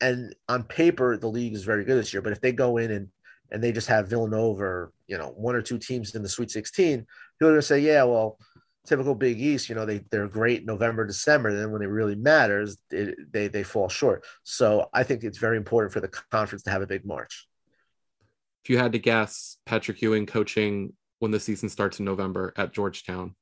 And 0.00 0.34
on 0.48 0.62
paper, 0.64 1.16
the 1.16 1.28
league 1.28 1.54
is 1.54 1.64
very 1.64 1.84
good 1.84 1.98
this 1.98 2.12
year. 2.12 2.22
But 2.22 2.32
if 2.32 2.40
they 2.40 2.52
go 2.52 2.76
in 2.76 2.90
and 2.92 3.08
and 3.50 3.62
they 3.62 3.72
just 3.72 3.88
have 3.88 4.08
Villanova, 4.08 4.62
or, 4.62 4.92
you 5.06 5.18
know, 5.18 5.28
one 5.36 5.54
or 5.54 5.62
two 5.62 5.78
teams 5.78 6.14
in 6.14 6.22
the 6.22 6.28
Sweet 6.28 6.50
16, 6.50 6.98
people 6.98 7.48
are 7.48 7.52
gonna 7.52 7.62
say, 7.62 7.80
yeah, 7.80 8.04
well, 8.04 8.38
typical 8.86 9.14
Big 9.14 9.40
East, 9.40 9.68
you 9.68 9.74
know, 9.74 9.86
they 9.86 10.00
they're 10.10 10.28
great 10.28 10.64
November, 10.64 11.06
December. 11.06 11.54
Then 11.54 11.72
when 11.72 11.82
it 11.82 11.86
really 11.86 12.14
matters, 12.14 12.76
it, 12.90 13.32
they 13.32 13.48
they 13.48 13.62
fall 13.62 13.88
short. 13.88 14.24
So 14.44 14.88
I 14.92 15.02
think 15.02 15.24
it's 15.24 15.38
very 15.38 15.56
important 15.56 15.92
for 15.92 16.00
the 16.00 16.08
conference 16.08 16.62
to 16.64 16.70
have 16.70 16.82
a 16.82 16.86
big 16.86 17.04
March. 17.04 17.46
If 18.64 18.70
you 18.70 18.78
had 18.78 18.92
to 18.92 18.98
guess, 18.98 19.56
Patrick 19.66 20.02
Ewing 20.02 20.26
coaching 20.26 20.92
when 21.20 21.30
the 21.30 21.40
season 21.40 21.68
starts 21.68 21.98
in 21.98 22.04
November 22.04 22.52
at 22.56 22.72
Georgetown, 22.72 23.34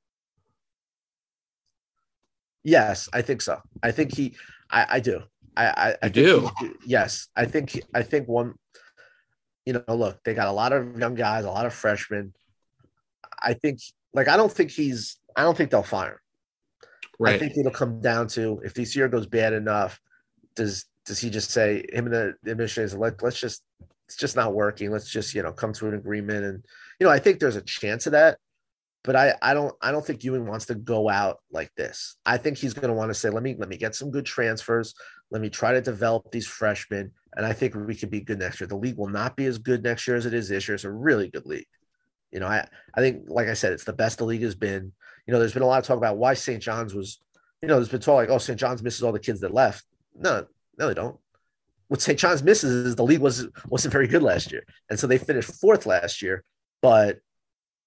Yes, 2.66 3.08
I 3.12 3.22
think 3.22 3.42
so. 3.42 3.62
I 3.80 3.92
think 3.92 4.12
he. 4.12 4.34
I, 4.68 4.86
I 4.90 5.00
do. 5.00 5.22
I, 5.56 5.66
I, 5.66 5.96
I 6.02 6.08
do. 6.08 6.50
He, 6.58 6.70
yes, 6.84 7.28
I 7.36 7.44
think. 7.44 7.80
I 7.94 8.02
think 8.02 8.26
one. 8.26 8.54
You 9.66 9.74
know, 9.74 9.94
look, 9.94 10.22
they 10.24 10.32
got 10.32 10.48
a 10.48 10.52
lot 10.52 10.72
of 10.72 10.98
young 10.98 11.14
guys, 11.14 11.44
a 11.44 11.50
lot 11.50 11.66
of 11.66 11.74
freshmen. 11.74 12.32
I 13.42 13.54
think, 13.54 13.80
like, 14.14 14.28
I 14.28 14.36
don't 14.36 14.52
think 14.52 14.70
he's. 14.70 15.18
I 15.36 15.42
don't 15.42 15.56
think 15.56 15.70
they'll 15.70 15.82
fire 15.82 16.12
him. 16.12 16.88
Right. 17.18 17.34
I 17.34 17.38
think 17.38 17.56
it'll 17.56 17.72
come 17.72 18.00
down 18.00 18.28
to 18.28 18.60
if 18.64 18.74
this 18.74 18.96
year 18.96 19.08
goes 19.08 19.26
bad 19.26 19.52
enough, 19.52 20.00
does 20.54 20.86
does 21.04 21.18
he 21.18 21.30
just 21.30 21.50
say 21.50 21.84
him 21.92 22.06
and 22.06 22.14
the 22.14 22.34
administrators 22.46 22.94
let 22.94 23.22
let's 23.22 23.38
just 23.38 23.62
it's 24.06 24.16
just 24.16 24.36
not 24.36 24.54
working. 24.54 24.90
Let's 24.90 25.10
just 25.10 25.34
you 25.34 25.42
know 25.42 25.52
come 25.52 25.72
to 25.74 25.88
an 25.88 25.94
agreement 25.94 26.44
and 26.44 26.64
you 26.98 27.06
know 27.06 27.12
I 27.12 27.18
think 27.18 27.40
there's 27.40 27.56
a 27.56 27.62
chance 27.62 28.06
of 28.06 28.12
that 28.12 28.38
but 29.06 29.14
I, 29.14 29.34
I 29.40 29.54
don't 29.54 29.72
I 29.80 29.92
don't 29.92 30.04
think 30.04 30.24
Ewing 30.24 30.46
wants 30.46 30.66
to 30.66 30.74
go 30.74 31.08
out 31.08 31.38
like 31.52 31.72
this. 31.76 32.16
I 32.26 32.38
think 32.38 32.58
he's 32.58 32.74
going 32.74 32.88
to 32.88 32.94
want 32.94 33.08
to 33.10 33.14
say, 33.14 33.30
let 33.30 33.44
me 33.44 33.54
let 33.56 33.68
me 33.68 33.76
get 33.76 33.94
some 33.94 34.10
good 34.10 34.26
transfers. 34.26 34.94
Let 35.30 35.40
me 35.40 35.48
try 35.48 35.72
to 35.72 35.80
develop 35.80 36.32
these 36.32 36.46
freshmen, 36.46 37.12
and 37.36 37.44
I 37.44 37.52
think 37.52 37.74
we 37.74 37.94
could 37.94 38.10
be 38.10 38.20
good 38.20 38.38
next 38.38 38.60
year. 38.60 38.66
The 38.66 38.76
league 38.76 38.96
will 38.96 39.08
not 39.08 39.36
be 39.36 39.46
as 39.46 39.58
good 39.58 39.82
next 39.82 40.06
year 40.06 40.16
as 40.16 40.26
it 40.26 40.34
is 40.34 40.48
this 40.48 40.66
year. 40.66 40.74
It's 40.74 40.84
a 40.84 40.90
really 40.90 41.28
good 41.28 41.46
league. 41.46 41.66
You 42.32 42.40
know, 42.40 42.46
I 42.46 42.66
I 42.94 43.00
think 43.00 43.24
like 43.28 43.48
I 43.48 43.54
said, 43.54 43.72
it's 43.72 43.84
the 43.84 43.92
best 43.92 44.18
the 44.18 44.24
league 44.24 44.42
has 44.42 44.54
been. 44.54 44.92
You 45.26 45.32
know, 45.32 45.38
there's 45.38 45.54
been 45.54 45.62
a 45.62 45.66
lot 45.66 45.78
of 45.78 45.84
talk 45.84 45.98
about 45.98 46.16
why 46.16 46.34
St. 46.34 46.62
John's 46.62 46.94
was. 46.94 47.20
You 47.62 47.68
know, 47.68 47.76
there's 47.76 47.88
been 47.88 48.00
talk 48.00 48.16
like, 48.16 48.28
oh, 48.28 48.38
St. 48.38 48.58
John's 48.58 48.82
misses 48.82 49.02
all 49.02 49.12
the 49.12 49.18
kids 49.18 49.40
that 49.40 49.54
left. 49.54 49.84
No, 50.14 50.46
no, 50.78 50.88
they 50.88 50.94
don't. 50.94 51.18
What 51.88 52.02
St. 52.02 52.18
John's 52.18 52.42
misses 52.42 52.86
is 52.86 52.96
the 52.96 53.04
league 53.04 53.20
was 53.20 53.46
wasn't 53.68 53.92
very 53.92 54.08
good 54.08 54.22
last 54.22 54.52
year, 54.52 54.64
and 54.90 54.98
so 54.98 55.06
they 55.06 55.18
finished 55.18 55.52
fourth 55.60 55.86
last 55.86 56.22
year. 56.22 56.44
But 56.82 57.20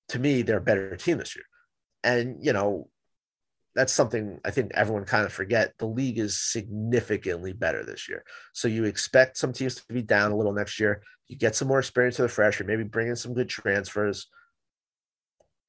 to 0.10 0.20
me, 0.20 0.42
they're 0.42 0.58
a 0.58 0.62
better 0.62 0.96
team 0.96 1.18
this 1.18 1.36
year. 1.36 1.46
And, 2.04 2.38
you 2.44 2.54
know, 2.54 2.90
that's 3.76 3.94
something 3.94 4.40
I 4.44 4.52
think 4.52 4.72
everyone 4.74 5.06
kind 5.06 5.26
of 5.26 5.32
forget. 5.32 5.74
The 5.78 5.86
league 5.86 6.20
is 6.20 6.40
significantly 6.40 7.54
better 7.54 7.84
this 7.84 8.10
year. 8.10 8.24
So 8.54 8.68
you 8.68 8.86
expect 8.86 9.38
some 9.38 9.54
teams 9.54 9.76
to 9.76 9.94
be 9.94 10.02
down 10.02 10.32
a 10.32 10.36
little 10.36 10.54
next 10.54 10.80
year. 10.80 11.02
You 11.28 11.38
get 11.38 11.56
some 11.56 11.68
more 11.68 11.80
experience 11.80 12.16
to 12.16 12.24
the 12.24 12.30
freshman, 12.30 12.68
maybe 12.68 12.84
bring 12.84 13.08
in 13.08 13.16
some 13.16 13.34
good 13.34 13.50
transfers. 13.50 14.28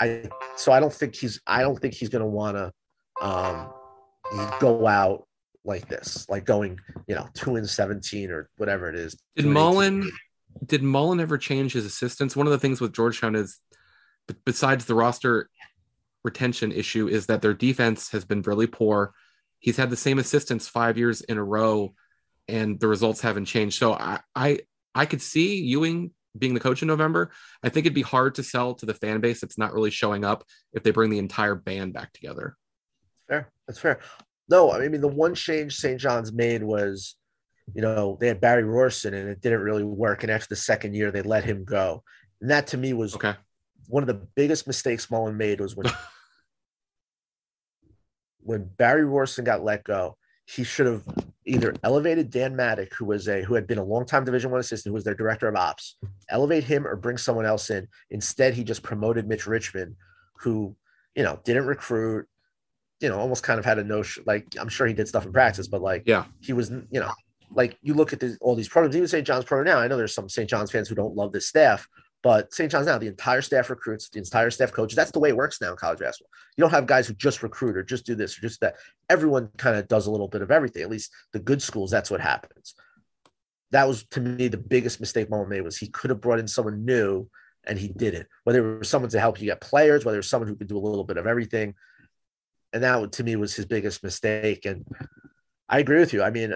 I 0.00 0.28
so 0.56 0.72
I 0.72 0.80
don't 0.80 0.92
think 0.92 1.14
he's 1.14 1.40
I 1.46 1.62
don't 1.62 1.78
think 1.78 1.94
he's 1.94 2.08
gonna 2.08 2.26
wanna 2.26 2.72
um 3.20 3.70
go 4.60 4.86
out 4.86 5.26
like 5.64 5.88
this, 5.88 6.26
like 6.28 6.46
going, 6.46 6.78
you 7.06 7.14
know, 7.14 7.28
two 7.34 7.56
and 7.56 7.68
seventeen 7.68 8.30
or 8.30 8.48
whatever 8.56 8.88
it 8.88 8.96
is. 8.96 9.16
Did 9.36 9.46
Mullin 9.46 10.10
did 10.64 10.82
Mullin 10.82 11.20
ever 11.20 11.36
change 11.36 11.74
his 11.74 11.84
assistants? 11.84 12.34
One 12.34 12.46
of 12.46 12.52
the 12.52 12.58
things 12.58 12.80
with 12.80 12.94
Georgetown 12.94 13.36
is 13.36 13.58
besides 14.44 14.86
the 14.86 14.94
roster 14.94 15.48
retention 16.24 16.72
issue 16.72 17.08
is 17.08 17.26
that 17.26 17.42
their 17.42 17.54
defense 17.54 18.10
has 18.10 18.24
been 18.24 18.42
really 18.42 18.66
poor. 18.66 19.12
He's 19.58 19.76
had 19.76 19.90
the 19.90 19.96
same 19.96 20.18
assistants 20.18 20.68
five 20.68 20.98
years 20.98 21.20
in 21.22 21.38
a 21.38 21.44
row, 21.44 21.94
and 22.48 22.78
the 22.80 22.88
results 22.88 23.20
haven't 23.20 23.46
changed. 23.46 23.78
So 23.78 23.92
I 23.92 24.20
I, 24.34 24.60
I 24.94 25.06
could 25.06 25.22
see 25.22 25.60
Ewing 25.62 26.12
being 26.38 26.54
the 26.54 26.60
coach 26.60 26.82
in 26.82 26.88
November. 26.88 27.32
I 27.62 27.68
think 27.68 27.86
it'd 27.86 27.94
be 27.94 28.02
hard 28.02 28.36
to 28.36 28.42
sell 28.42 28.74
to 28.74 28.86
the 28.86 28.94
fan 28.94 29.20
base 29.20 29.40
that's 29.40 29.58
not 29.58 29.74
really 29.74 29.90
showing 29.90 30.24
up 30.24 30.44
if 30.72 30.82
they 30.82 30.90
bring 30.90 31.10
the 31.10 31.18
entire 31.18 31.54
band 31.54 31.92
back 31.92 32.12
together. 32.12 32.56
Fair, 33.28 33.50
that's 33.66 33.80
fair. 33.80 34.00
No, 34.48 34.72
I 34.72 34.88
mean 34.88 35.00
the 35.00 35.08
one 35.08 35.34
change 35.34 35.76
St. 35.76 36.00
John's 36.00 36.32
made 36.32 36.62
was, 36.62 37.16
you 37.74 37.82
know, 37.82 38.16
they 38.20 38.28
had 38.28 38.40
Barry 38.40 38.64
Rohrssen 38.64 39.14
and 39.14 39.28
it 39.28 39.40
didn't 39.40 39.60
really 39.60 39.84
work. 39.84 40.22
And 40.22 40.32
after 40.32 40.48
the 40.48 40.56
second 40.56 40.94
year, 40.94 41.10
they 41.10 41.22
let 41.22 41.44
him 41.44 41.64
go. 41.64 42.02
And 42.40 42.50
that 42.50 42.68
to 42.68 42.78
me 42.78 42.92
was 42.92 43.14
okay 43.14 43.34
one 43.90 44.02
of 44.02 44.06
the 44.06 44.26
biggest 44.34 44.66
mistakes 44.66 45.10
Mullin 45.10 45.36
made 45.36 45.60
was 45.60 45.76
when 45.76 45.86
when 48.42 48.64
Barry 48.64 49.02
Rohrssen 49.02 49.44
got 49.44 49.64
let 49.64 49.84
go. 49.84 50.16
He 50.46 50.64
should 50.64 50.86
have 50.86 51.04
either 51.44 51.74
elevated 51.84 52.30
Dan 52.30 52.56
Maddock, 52.56 52.92
who 52.94 53.04
was 53.04 53.28
a 53.28 53.42
who 53.42 53.54
had 53.54 53.66
been 53.66 53.78
a 53.78 53.84
longtime 53.84 54.24
Division 54.24 54.50
One 54.50 54.60
assistant, 54.60 54.90
who 54.90 54.94
was 54.94 55.04
their 55.04 55.14
director 55.14 55.48
of 55.48 55.54
ops, 55.54 55.96
elevate 56.28 56.64
him 56.64 56.86
or 56.86 56.96
bring 56.96 57.18
someone 57.18 57.46
else 57.46 57.70
in. 57.70 57.86
Instead, 58.10 58.54
he 58.54 58.64
just 58.64 58.82
promoted 58.82 59.28
Mitch 59.28 59.46
Richmond, 59.46 59.94
who 60.38 60.74
you 61.14 61.22
know 61.22 61.38
didn't 61.44 61.66
recruit, 61.66 62.26
you 63.00 63.08
know, 63.08 63.18
almost 63.18 63.44
kind 63.44 63.60
of 63.60 63.64
had 63.64 63.78
a 63.78 63.84
notion. 63.84 64.24
Like 64.26 64.46
I'm 64.58 64.68
sure 64.68 64.88
he 64.88 64.94
did 64.94 65.06
stuff 65.06 65.24
in 65.24 65.32
practice, 65.32 65.68
but 65.68 65.82
like 65.82 66.02
yeah, 66.06 66.24
he 66.40 66.52
was 66.52 66.70
you 66.70 67.00
know 67.00 67.12
like 67.52 67.76
you 67.82 67.94
look 67.94 68.12
at 68.12 68.22
all 68.40 68.54
these 68.54 68.68
programs, 68.68 68.96
even 68.96 69.08
St. 69.08 69.26
John's 69.26 69.44
program 69.44 69.74
now. 69.74 69.80
I 69.80 69.88
know 69.88 69.96
there's 69.96 70.14
some 70.14 70.28
St. 70.28 70.48
John's 70.48 70.70
fans 70.70 70.88
who 70.88 70.94
don't 70.94 71.14
love 71.14 71.32
this 71.32 71.46
staff, 71.46 71.86
but 72.22 72.52
St. 72.52 72.70
John's 72.70 72.86
now, 72.86 72.98
the 72.98 73.06
entire 73.06 73.40
staff 73.40 73.70
recruits, 73.70 74.08
the 74.10 74.18
entire 74.18 74.50
staff 74.50 74.72
coaches. 74.72 74.96
That's 74.96 75.10
the 75.10 75.20
way 75.20 75.30
it 75.30 75.36
works 75.36 75.60
now 75.60 75.70
in 75.70 75.76
college 75.76 76.00
basketball. 76.00 76.30
You 76.56 76.62
don't 76.62 76.70
have 76.70 76.86
guys 76.86 77.06
who 77.06 77.14
just 77.14 77.42
recruit 77.42 77.76
or 77.76 77.82
just 77.82 78.04
do 78.04 78.14
this 78.14 78.36
or 78.36 78.42
just 78.42 78.60
that. 78.60 78.76
Everyone 79.08 79.48
kind 79.56 79.76
of 79.76 79.88
does 79.88 80.06
a 80.06 80.10
little 80.10 80.28
bit 80.28 80.42
of 80.42 80.50
everything. 80.50 80.82
At 80.82 80.90
least 80.90 81.12
the 81.32 81.38
good 81.38 81.62
schools, 81.62 81.90
that's 81.90 82.10
what 82.10 82.20
happens. 82.20 82.74
that 83.70 83.88
was 83.88 84.04
to 84.10 84.20
me 84.20 84.48
the 84.48 84.56
biggest 84.56 85.00
mistake 85.00 85.30
Mullin 85.30 85.48
made 85.48 85.62
was 85.62 85.78
he 85.78 85.88
could 85.88 86.10
have 86.10 86.20
brought 86.20 86.40
in 86.40 86.48
someone 86.48 86.84
new 86.84 87.28
and 87.66 87.78
he 87.78 87.88
didn't. 87.88 88.26
Whether 88.44 88.74
it 88.74 88.78
was 88.80 88.88
someone 88.88 89.10
to 89.10 89.20
help 89.20 89.40
you 89.40 89.46
get 89.46 89.60
players, 89.60 90.04
whether 90.04 90.16
it 90.16 90.20
was 90.20 90.30
someone 90.30 90.48
who 90.48 90.56
could 90.56 90.68
do 90.68 90.78
a 90.78 90.80
little 90.80 91.04
bit 91.04 91.16
of 91.16 91.26
everything, 91.26 91.74
and 92.72 92.82
that 92.82 93.12
to 93.12 93.24
me 93.24 93.36
was 93.36 93.54
his 93.54 93.66
biggest 93.66 94.02
mistake. 94.02 94.64
And 94.64 94.86
I 95.68 95.78
agree 95.78 95.98
with 95.98 96.12
you. 96.12 96.22
I 96.22 96.30
mean, 96.30 96.54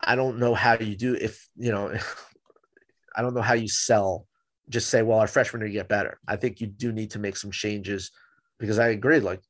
I 0.00 0.16
don't 0.16 0.38
know 0.38 0.54
how 0.54 0.74
you 0.78 0.96
do 0.96 1.14
if 1.14 1.48
you 1.56 1.72
know. 1.72 1.94
I 3.16 3.22
don't 3.22 3.34
know 3.34 3.42
how 3.42 3.54
you 3.54 3.68
sell. 3.68 4.26
Just 4.68 4.88
say, 4.88 5.02
well, 5.02 5.18
our 5.18 5.26
freshmen 5.26 5.62
are 5.62 5.68
get 5.68 5.88
better. 5.88 6.18
I 6.26 6.36
think 6.36 6.60
you 6.60 6.66
do 6.66 6.92
need 6.92 7.10
to 7.12 7.18
make 7.18 7.36
some 7.36 7.50
changes 7.50 8.10
because 8.58 8.78
I 8.78 8.88
agree. 8.88 9.20
Like, 9.20 9.40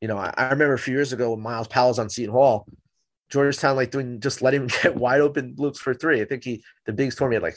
you 0.00 0.08
know, 0.08 0.18
I, 0.18 0.32
I 0.36 0.50
remember 0.50 0.74
a 0.74 0.78
few 0.78 0.94
years 0.94 1.12
ago 1.12 1.30
when 1.30 1.40
Myles 1.40 1.68
Powell 1.68 1.88
was 1.88 1.98
on 1.98 2.10
Seton 2.10 2.32
Hall, 2.32 2.66
Georgetown 3.30 3.76
like 3.76 3.90
doing 3.90 4.20
just 4.20 4.42
letting 4.42 4.62
him 4.62 4.68
get 4.82 4.96
wide 4.96 5.20
open 5.20 5.54
looks 5.58 5.78
for 5.78 5.94
three. 5.94 6.20
I 6.20 6.24
think 6.24 6.44
he 6.44 6.62
the 6.84 6.92
big 6.92 7.12
storm 7.12 7.32
he 7.32 7.36
had 7.36 7.42
like 7.42 7.56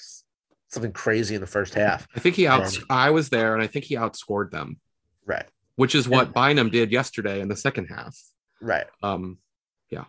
something 0.69 0.91
crazy 0.91 1.35
in 1.35 1.41
the 1.41 1.47
first 1.47 1.73
half. 1.73 2.07
I 2.15 2.19
think 2.19 2.35
he 2.35 2.47
out. 2.47 2.75
And, 2.75 2.83
I 2.89 3.09
was 3.11 3.29
there, 3.29 3.53
and 3.53 3.61
I 3.61 3.67
think 3.67 3.85
he 3.85 3.95
outscored 3.95 4.51
them. 4.51 4.79
Right. 5.25 5.45
Which 5.75 5.95
is 5.95 6.07
what 6.07 6.27
and, 6.27 6.33
Bynum 6.33 6.69
did 6.69 6.91
yesterday 6.91 7.41
in 7.41 7.47
the 7.47 7.55
second 7.55 7.87
half. 7.87 8.17
Right. 8.61 8.85
Um. 9.03 9.37
Yeah. 9.89 10.05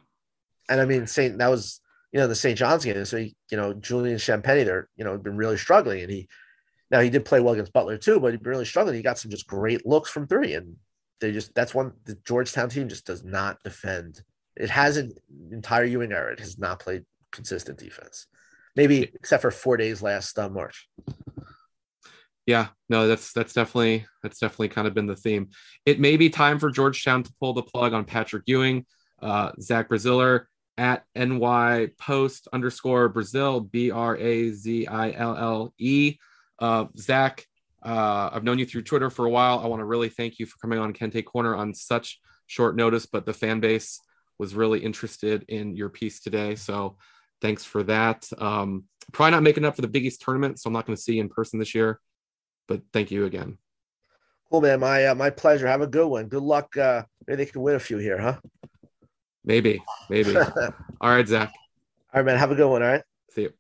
And 0.69 0.81
I 0.81 0.85
mean, 0.85 1.07
Saint 1.07 1.39
that 1.39 1.51
was 1.51 1.81
you 2.13 2.21
know 2.21 2.27
the 2.27 2.35
St. 2.35 2.59
John's 2.59 2.85
game. 2.85 3.05
So 3.05 3.19
he, 3.19 3.37
you 3.51 3.57
know 3.57 3.75
Julian 3.75 4.19
Champagnie, 4.19 4.65
they're 4.65 4.89
you 4.97 5.05
know 5.05 5.17
been 5.19 5.37
really 5.37 5.57
struggling, 5.57 6.03
and 6.03 6.11
he 6.11 6.29
now 6.90 7.00
he 7.00 7.11
did 7.11 7.24
play 7.24 7.40
well 7.40 7.55
against 7.55 7.72
Butler 7.72 7.98
too, 7.98 8.20
but 8.20 8.33
he 8.33 8.40
really 8.42 8.64
struggled. 8.64 8.96
He 8.96 9.03
got 9.03 9.18
some 9.18 9.31
just 9.31 9.46
great 9.46 9.87
looks 9.87 10.11
from 10.11 10.26
three, 10.26 10.55
and 10.55 10.76
they 11.20 11.33
just 11.33 11.55
that's 11.55 11.74
one 11.74 11.92
the 12.05 12.16
Georgetown 12.26 12.68
team 12.68 12.88
just 12.88 13.07
does 13.07 13.24
not 13.24 13.59
defend. 13.62 14.22
It 14.57 14.70
hasn't 14.70 15.18
entire 15.50 15.85
Ewing 15.85 16.12
era. 16.12 16.33
It 16.33 16.40
has 16.40 16.59
not 16.59 16.81
played 16.81 17.05
consistent 17.33 17.79
defense. 17.79 18.26
Maybe 18.76 19.11
except 19.14 19.42
for 19.42 19.50
four 19.50 19.76
days 19.76 20.03
last 20.03 20.38
uh, 20.38 20.48
March. 20.48 20.88
Yeah, 22.46 22.68
no, 22.88 23.07
that's 23.07 23.33
that's 23.33 23.53
definitely 23.53 24.07
that's 24.22 24.38
definitely 24.38 24.68
kind 24.70 24.88
of 24.88 24.94
been 24.94 25.07
the 25.07 25.16
theme. 25.16 25.50
It 25.87 26.00
may 26.00 26.16
be 26.16 26.31
time 26.31 26.59
for 26.59 26.70
Georgetown 26.70 27.22
to 27.22 27.33
pull 27.38 27.53
the 27.53 27.62
plug 27.62 27.92
on 27.92 28.05
Patrick 28.05 28.44
Ewing. 28.46 28.87
Uh, 29.22 29.53
Zach 29.61 29.88
Braziller 29.88 30.46
at 30.79 31.05
ny 31.14 31.88
post 31.98 32.48
underscore 32.53 33.09
Brazil 33.09 33.61
B 33.61 33.90
R 33.90 34.16
A 34.16 34.50
Z 34.50 34.87
I 34.87 35.12
L 35.12 35.37
L 35.37 35.74
E. 35.79 36.16
Uh, 36.61 36.87
Zach, 36.96 37.46
uh, 37.83 38.31
I've 38.33 38.44
known 38.44 38.59
you 38.59 38.66
through 38.66 38.83
Twitter 38.83 39.11
for 39.11 39.25
a 39.25 39.31
while. 39.31 39.61
I 39.61 39.66
want 39.66 39.81
to 39.81 39.87
really 39.87 40.09
thank 40.09 40.38
you 40.38 40.46
for 40.46 40.59
coming 40.59 40.79
on 40.79 40.92
Kente 40.92 41.25
Corner 41.25 41.57
on 41.57 41.75
such 41.75 42.20
short 42.46 42.77
notice, 42.77 43.07
but 43.07 43.25
the 43.25 43.33
fan 43.33 43.61
base 43.61 44.01
was 44.38 44.55
really 44.55 44.81
interested 44.81 45.44
in 45.49 45.77
your 45.77 45.88
piece 45.88 46.20
today. 46.20 46.55
So 46.57 46.96
thanks 47.40 47.64
for 47.64 47.83
that. 47.85 48.29
Um, 48.38 48.85
probably 49.12 49.33
not 49.33 49.42
making 49.42 49.64
up 49.64 49.77
for 49.77 49.83
the 49.83 49.88
Big 49.88 50.05
East 50.05 50.23
tournament, 50.23 50.59
so 50.59 50.68
I'm 50.68 50.73
not 50.75 50.87
going 50.87 50.96
to 50.96 51.03
see 51.03 51.14
you 51.14 51.20
in 51.20 51.29
person 51.29 51.59
this 51.59 51.75
year. 51.75 52.01
But 52.68 52.83
thank 52.92 53.11
you 53.11 53.25
again. 53.25 53.59
Cool, 54.51 54.61
man. 54.61 54.81
My 54.81 55.07
uh, 55.07 55.14
my 55.14 55.31
pleasure. 55.31 55.66
Have 55.66 55.81
a 55.81 55.87
good 55.87 56.07
one. 56.07 56.27
Good 56.27 56.42
luck. 56.42 56.77
Uh, 56.77 57.05
maybe 57.27 57.44
they 57.44 57.51
can 57.51 57.62
win 57.62 57.77
a 57.77 57.81
few 57.81 57.99
here, 57.99 58.18
huh? 58.18 58.38
Maybe, 59.44 59.83
maybe. 60.09 60.37
all 61.01 61.11
right, 61.11 61.27
Zach. 61.27 61.53
All 62.12 62.20
right, 62.20 62.25
man. 62.25 62.38
Have 62.38 62.51
a 62.51 62.57
good 62.57 62.68
one. 62.68 62.83
All 62.83 62.88
right. 62.88 63.03
See 63.31 63.42
you. 63.42 63.53